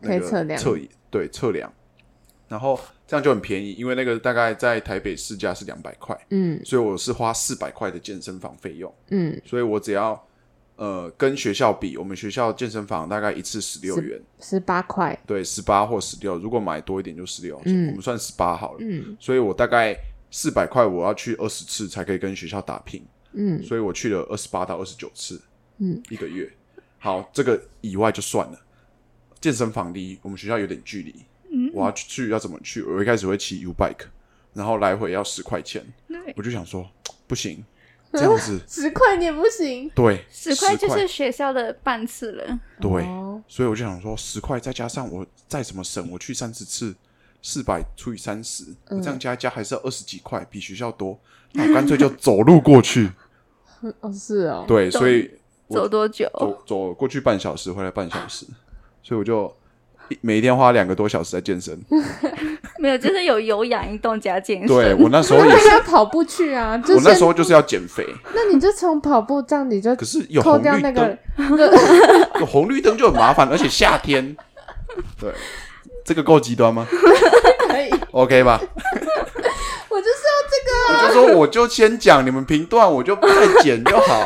[0.00, 0.60] 那个可以测量。
[0.60, 0.76] 测
[1.10, 1.72] 对测量，
[2.48, 6.60] 然后这样就很便宜，因为那个大概在台北市价是两百块，嗯。
[6.64, 10.20] 所以我是花四百块的健身房费用，嗯，所以我只要
[10.76, 17.88] 呃跟学校比，我们学校健身房大概一次十六元，十八块，对，十八或十六，如果买多一点就十六、嗯。
[17.88, 18.78] 我们算十八好了。
[18.80, 19.16] 嗯。
[19.18, 19.96] 所以我大概
[20.30, 25.40] 四百块，我要去二十次才可以跟学校打拼，嗯所以我去了二十八到二十九次，
[25.78, 26.50] 嗯，一个月。
[26.98, 28.60] 好，这个以外就算了。
[29.40, 32.82] 健身房离我们学校有点距离，嗯我要去要怎么去？
[32.82, 34.04] 我一开始会骑 U bike，
[34.52, 36.86] 然后来回要十块钱，对，我就想说
[37.26, 37.64] 不行，
[38.12, 42.60] 这样子 十块你也不行，对，十块就是学校的半次了。
[42.80, 46.94] 对，哦所以我就想说，十块再加上我再怎么省，我去三十次，
[47.42, 51.18] 四百除以三十，我这样加一加还是要二十几块，比学校多。
[51.52, 53.10] 那我干脆就走路过去。
[54.00, 55.30] 哦是哦，对，所以
[55.68, 56.28] 走多久？
[56.38, 58.44] 走走过去半小时，回来半小时，
[59.02, 59.50] 所以我就
[60.20, 61.80] 每一天花两个多小时在健身。
[62.78, 64.68] 没有，就是有有氧运动加健身。
[64.68, 74.36] 对我那时候也是，要跑步去啊，就我那时候就是要减肥，那你就从跑步这样你就可是有扣红绿掉那个灯， 有红绿灯就很麻烦，而且夏天，
[75.18, 75.32] 对，
[76.04, 76.86] 这个够极端吗
[77.68, 78.60] 可以，？OK 吧？
[79.88, 84.24] 我就是要这个啊我就说我就先讲，你们评断，我就再剪就好。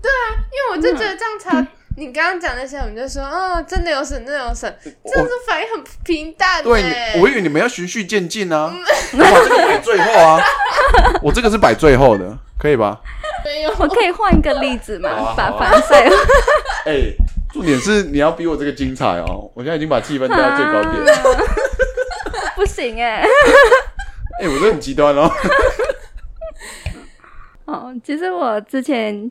[0.00, 1.66] 对啊因为我就觉得这样才。
[1.96, 4.72] 你刚刚讲那些，我们就说，哦，真的有省，真的有省，
[5.04, 6.62] 这样子反应很平淡。
[6.62, 8.72] 对，我以为你们要循序渐进啊，
[9.14, 10.40] 我把这个摆最后啊，
[11.20, 13.00] 我这个是摆最后的，可以吧？
[13.44, 15.10] 没有，我可以换一个例子嘛？
[15.36, 16.08] 把好啊好啊防晒
[16.84, 17.12] 哎、
[17.52, 21.04] 重点是你要比我这个精彩哦，我现在已经把气氛带到最高点。
[22.56, 23.22] 不行哎、
[24.42, 25.30] 哎、我这很极端哦。
[27.66, 29.30] 哦，其实我之前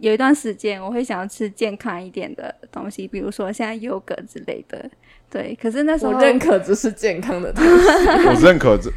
[0.00, 4.90] 有一段时间我会想要吃健康一点的东西，比如说像优格之类的。
[5.30, 7.70] 对，可是那时候我认可这是健康的东西。
[8.28, 8.90] 我认可这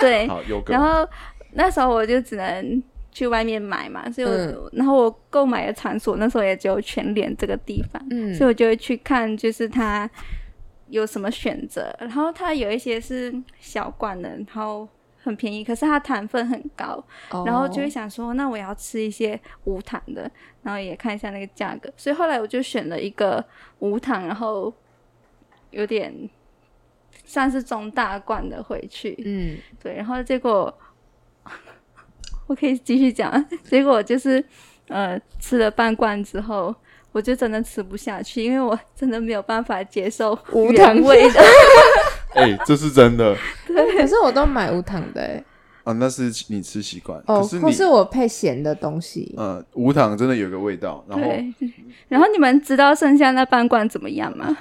[0.00, 1.06] 对，好有个然后
[1.52, 10.08] 那时候我就只能去外面买嘛，所以我、嗯然后我购买的场所那时候也只有全联这个地方，嗯所以我就会去看，就是它
[10.88, 11.94] 有什么选择。
[11.98, 14.88] 然后它有一些是小罐的，然后
[15.22, 17.04] 很便宜，可是它糖分很高，
[17.44, 20.30] 然后就会想说，那我要吃一些无糖的，
[20.62, 21.92] 然后也看一下那个价格。
[21.96, 23.44] 所以后来我就选了一个
[23.80, 24.72] 无糖，然后
[25.70, 26.12] 有点
[27.24, 29.14] 算是中大罐的回去。
[29.24, 30.72] 嗯，对，然后结果
[32.50, 33.32] 我可以继续讲，
[33.62, 34.44] 结果就是
[34.88, 36.74] 呃吃了半罐之后，
[37.12, 41.40] 我就真的吃不下去，因为我真的没有办法接受无糖味的。
[42.34, 43.36] 哎、这是真的
[43.96, 45.44] 可是我都买无糖的哎。
[45.84, 49.32] 啊，那是你吃习惯，哦可是，你或是我配咸的东西。
[49.38, 51.54] 嗯无糖真的有个味道，然后对，
[52.08, 54.56] 然后你们知道剩下那半罐怎么样吗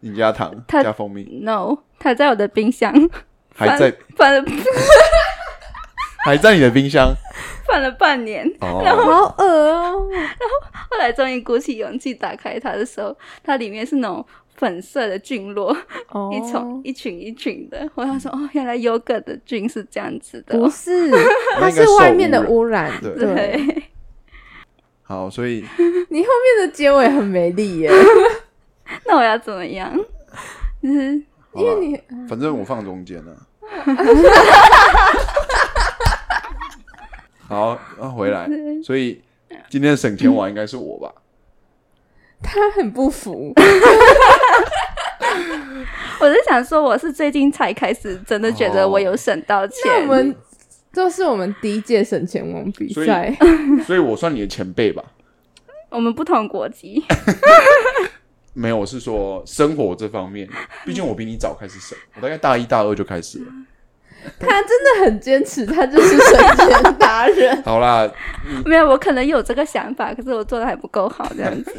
[0.00, 2.92] 你加糖它加蜂蜜，？No，它在我的冰箱
[3.54, 4.42] 还在放了
[6.24, 7.14] 还在你的冰箱
[7.66, 10.08] 放了半年，哦，好恶哦！
[10.10, 10.20] 然
[10.90, 14.24] 后来终于鼓起勇气打开它的时候，它里面是那种
[14.56, 15.74] 粉色的菌落，
[16.10, 17.88] 哦一丛一群一群的。
[17.94, 20.64] 我想说，哦，原来优格的菌是这样子的、哦。
[20.64, 22.92] 不是，它 那应该是外面的受污染。
[23.00, 23.82] 对对，
[25.02, 25.64] 好，所以
[26.10, 27.90] 你后面的结尾很没力耶，
[29.06, 29.94] 那我要怎么样？
[30.82, 31.12] 就是
[31.54, 33.36] 因为你反正我放中间了。
[37.48, 38.48] 好，那回来，
[38.84, 39.20] 所以
[39.70, 41.10] 今天的省钱王应该是我吧？
[42.42, 43.52] 他很不服。
[46.20, 49.76] 我是想说，我是最近才开始真的觉得我有省到钱。
[49.86, 50.36] 那我们
[50.92, 53.36] 这是我们第一届省钱王比所以赛，
[53.86, 55.02] 所以我算你的前辈吧？
[55.90, 57.02] 我们不同国籍，
[58.52, 60.46] 没有，我是说生活这方面，
[60.84, 63.46] 毕竟我比你早开始省，我大概大一大二就开始了。
[64.38, 67.60] 他真的很坚持，他就是省钱达人。
[67.64, 68.10] 好啦，
[68.66, 71.74] 没有，我可能有这个想法，可是我做的还不够好，这样子。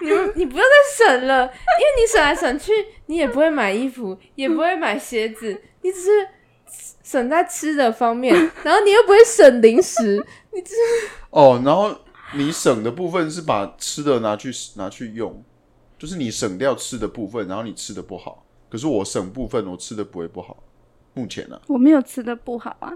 [0.00, 1.52] 你们你不要再省了，因为
[2.00, 2.72] 你省来省去，
[3.06, 6.28] 你也不会买衣服，也不会买鞋子，你只是
[7.04, 8.34] 省在吃的方面，
[8.64, 10.80] 然后你又不会省零食，你只是
[11.30, 11.94] 哦，然后
[12.34, 15.44] 你省的部分是把吃的拿去拿去用，
[15.96, 18.44] 就是你省掉吃的部分，然后你吃的不好。
[18.68, 20.56] 可是我省部分，我吃的不会不好。
[21.14, 22.94] 目前呢、我没有吃的不好啊，到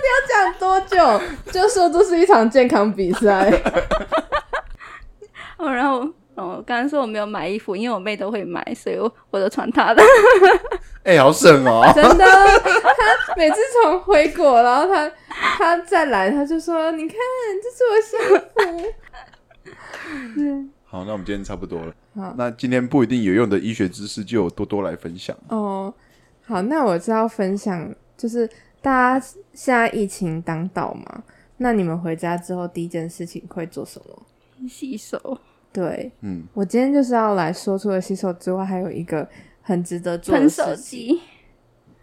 [0.00, 3.50] 底要讲多久就说这是一场健康比赛？
[5.56, 6.00] 哦，然后
[6.34, 10.02] 哦，刚刚说我没有买衣服，因为我妹都会买，所以我我都穿她的。
[11.04, 11.84] 哎、好省哦！
[11.94, 15.12] 真的，他每次从回国，然后他
[15.58, 17.18] 他再来，他就说：“你看，
[17.62, 18.18] 这是我幸
[20.54, 20.64] 福。
[20.86, 21.92] 好，那我们今天差不多了。
[22.16, 25.92] 好那今天不一定有用的医学知识，就有多多来分享。”哦，
[26.46, 28.48] 好，那我知道分享就是
[28.82, 31.24] 大家现在疫情当道嘛，
[31.56, 34.68] 那你们回家之后第一件事情会做什么？
[34.68, 35.38] 洗手、
[35.72, 39.28] 对嗯，我今天就是要来说，除了洗手之外，还有一个
[39.62, 41.20] 很值得做的喷手事情，机。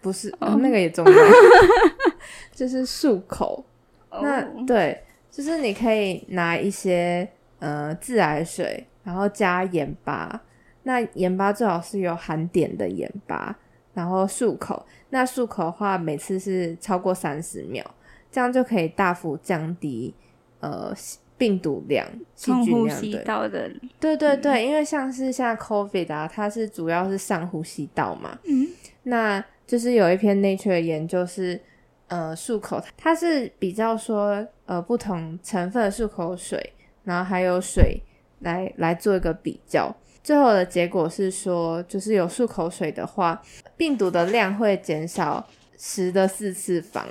[0.02, 1.14] 不是、那个也重要，
[2.52, 3.64] 就是漱口。
[4.10, 7.30] 那哦对，就是你可以拿一些
[7.60, 10.42] 呃自来水，然后加盐巴。
[10.84, 13.56] 那盐巴最好是有含碘的盐巴，
[13.94, 14.86] 然后漱口。
[15.10, 17.84] 那漱口的话，每次是超过三十秒，
[18.32, 20.14] 这样就可以大幅降低
[20.60, 20.94] 呃
[21.38, 23.12] 病毒量、细菌量对。
[23.12, 23.70] 吸道的，
[24.00, 28.68] 对对对，因为像是像 COVID 啊，它是主要是上呼吸道嘛，嗯，
[29.04, 31.60] 那就是有一篇 Nature 的研究是，
[32.08, 36.74] 呃，漱口，它是比较说，呃，不同成分的漱口水，
[37.04, 38.02] 然后还有水
[38.40, 43.42] 来来做一个比较，最后的结果是说，就是有漱口水的话，
[43.76, 45.48] 病毒的量会减少
[45.78, 47.06] 十的四次方，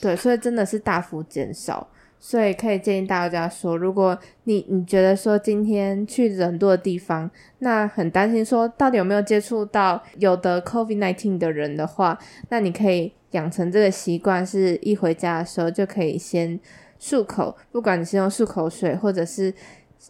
[0.00, 1.88] 对，所以真的是大幅减少。
[2.22, 7.30] 所以可以建议大家说，如果你你觉得说今天去人多的地方，
[7.60, 12.18] 那很担心说到底有没有接触到有的 COVID nineteen 的人的话，
[12.50, 16.60] 那你可以养成这个习惯，是一回家的时候就可以先
[17.00, 19.54] 漱口，不管你是用漱口水，或者是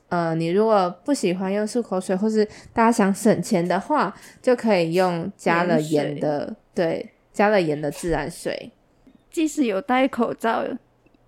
[0.09, 8.71] 呃，你如果不喜欢用漱口水，或是大家想省钱的话，就可以用加了盐的，对，加了盐的自然水。
[9.31, 10.65] 即使有戴口罩，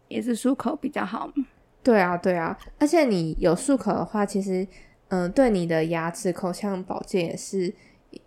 [0.09, 1.47] 也是漱口比较好嘛。
[1.83, 4.67] 对啊，对啊，而且你有漱口的话，其实
[5.09, 7.75] 嗯、对你的牙齿口腔保健也是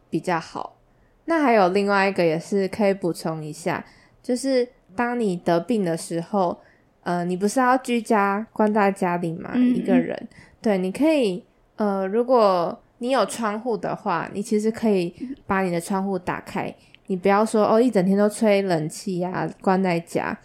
[0.09, 0.77] 比较好。
[1.25, 3.83] 那还有另外一个也是可以补充一下，
[4.21, 6.59] 就是当你得病的时候，
[7.06, 10.28] 呃，你不是要居家关在家里嘛，嗯一个人，
[10.60, 11.43] 对，你可以
[11.76, 15.14] 呃，如果你有窗户的话，你其实可以
[15.45, 16.74] 把你的窗户打开，
[17.06, 20.36] 你不要说哦一整天都吹冷气呀、关在家，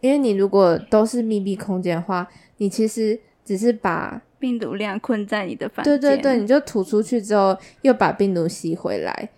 [0.00, 5.98] 因为你如果都是密闭空间的话，你其实只是把病毒量困在你的房间。
[5.98, 9.30] 对对对，你就吐出去之后，又把病毒吸回来，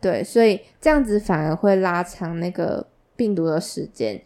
[0.00, 4.20] 对，所以这样子反而会拉长那个病毒的时间。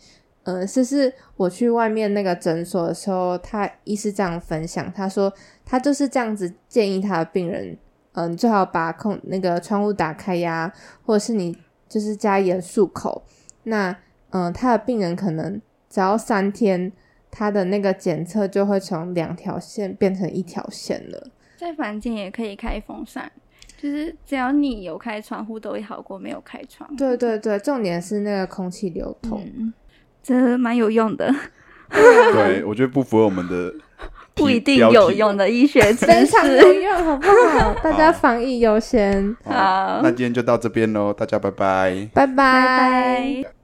[0.45, 5.33] 呃，是是我去外面那个诊所的时候，他医师这样分享，他说
[5.65, 7.77] 他就是这样子建议他的病人，
[8.13, 10.73] 嗯、你最好把空那个窗户打开呀，
[11.05, 11.57] 或者是你
[11.89, 13.23] 就是加盐漱口。
[13.65, 13.91] 那
[14.31, 16.93] 嗯、呃他的病人可能只要三天，
[17.31, 21.31] 他的那个检测就会从两条线变成一条线了。
[21.57, 23.31] 在房间也可以开风扇，
[23.81, 26.97] 就是只要你有开窗户，都会好过没有开窗。
[26.97, 29.41] 对对对，重点是那个空气流通。
[29.57, 29.73] 嗯，
[30.23, 31.35] 这蛮有用的，
[31.91, 33.73] 对，我觉得不符合我们的
[34.35, 36.83] 不一定有用的医学知非常有识。
[36.83, 37.27] 用，好不
[37.59, 37.75] 好？
[37.85, 42.09] 大家防疫优先，好好那今天就到这边喽，大家拜拜。
[42.15, 43.62] 拜拜拜。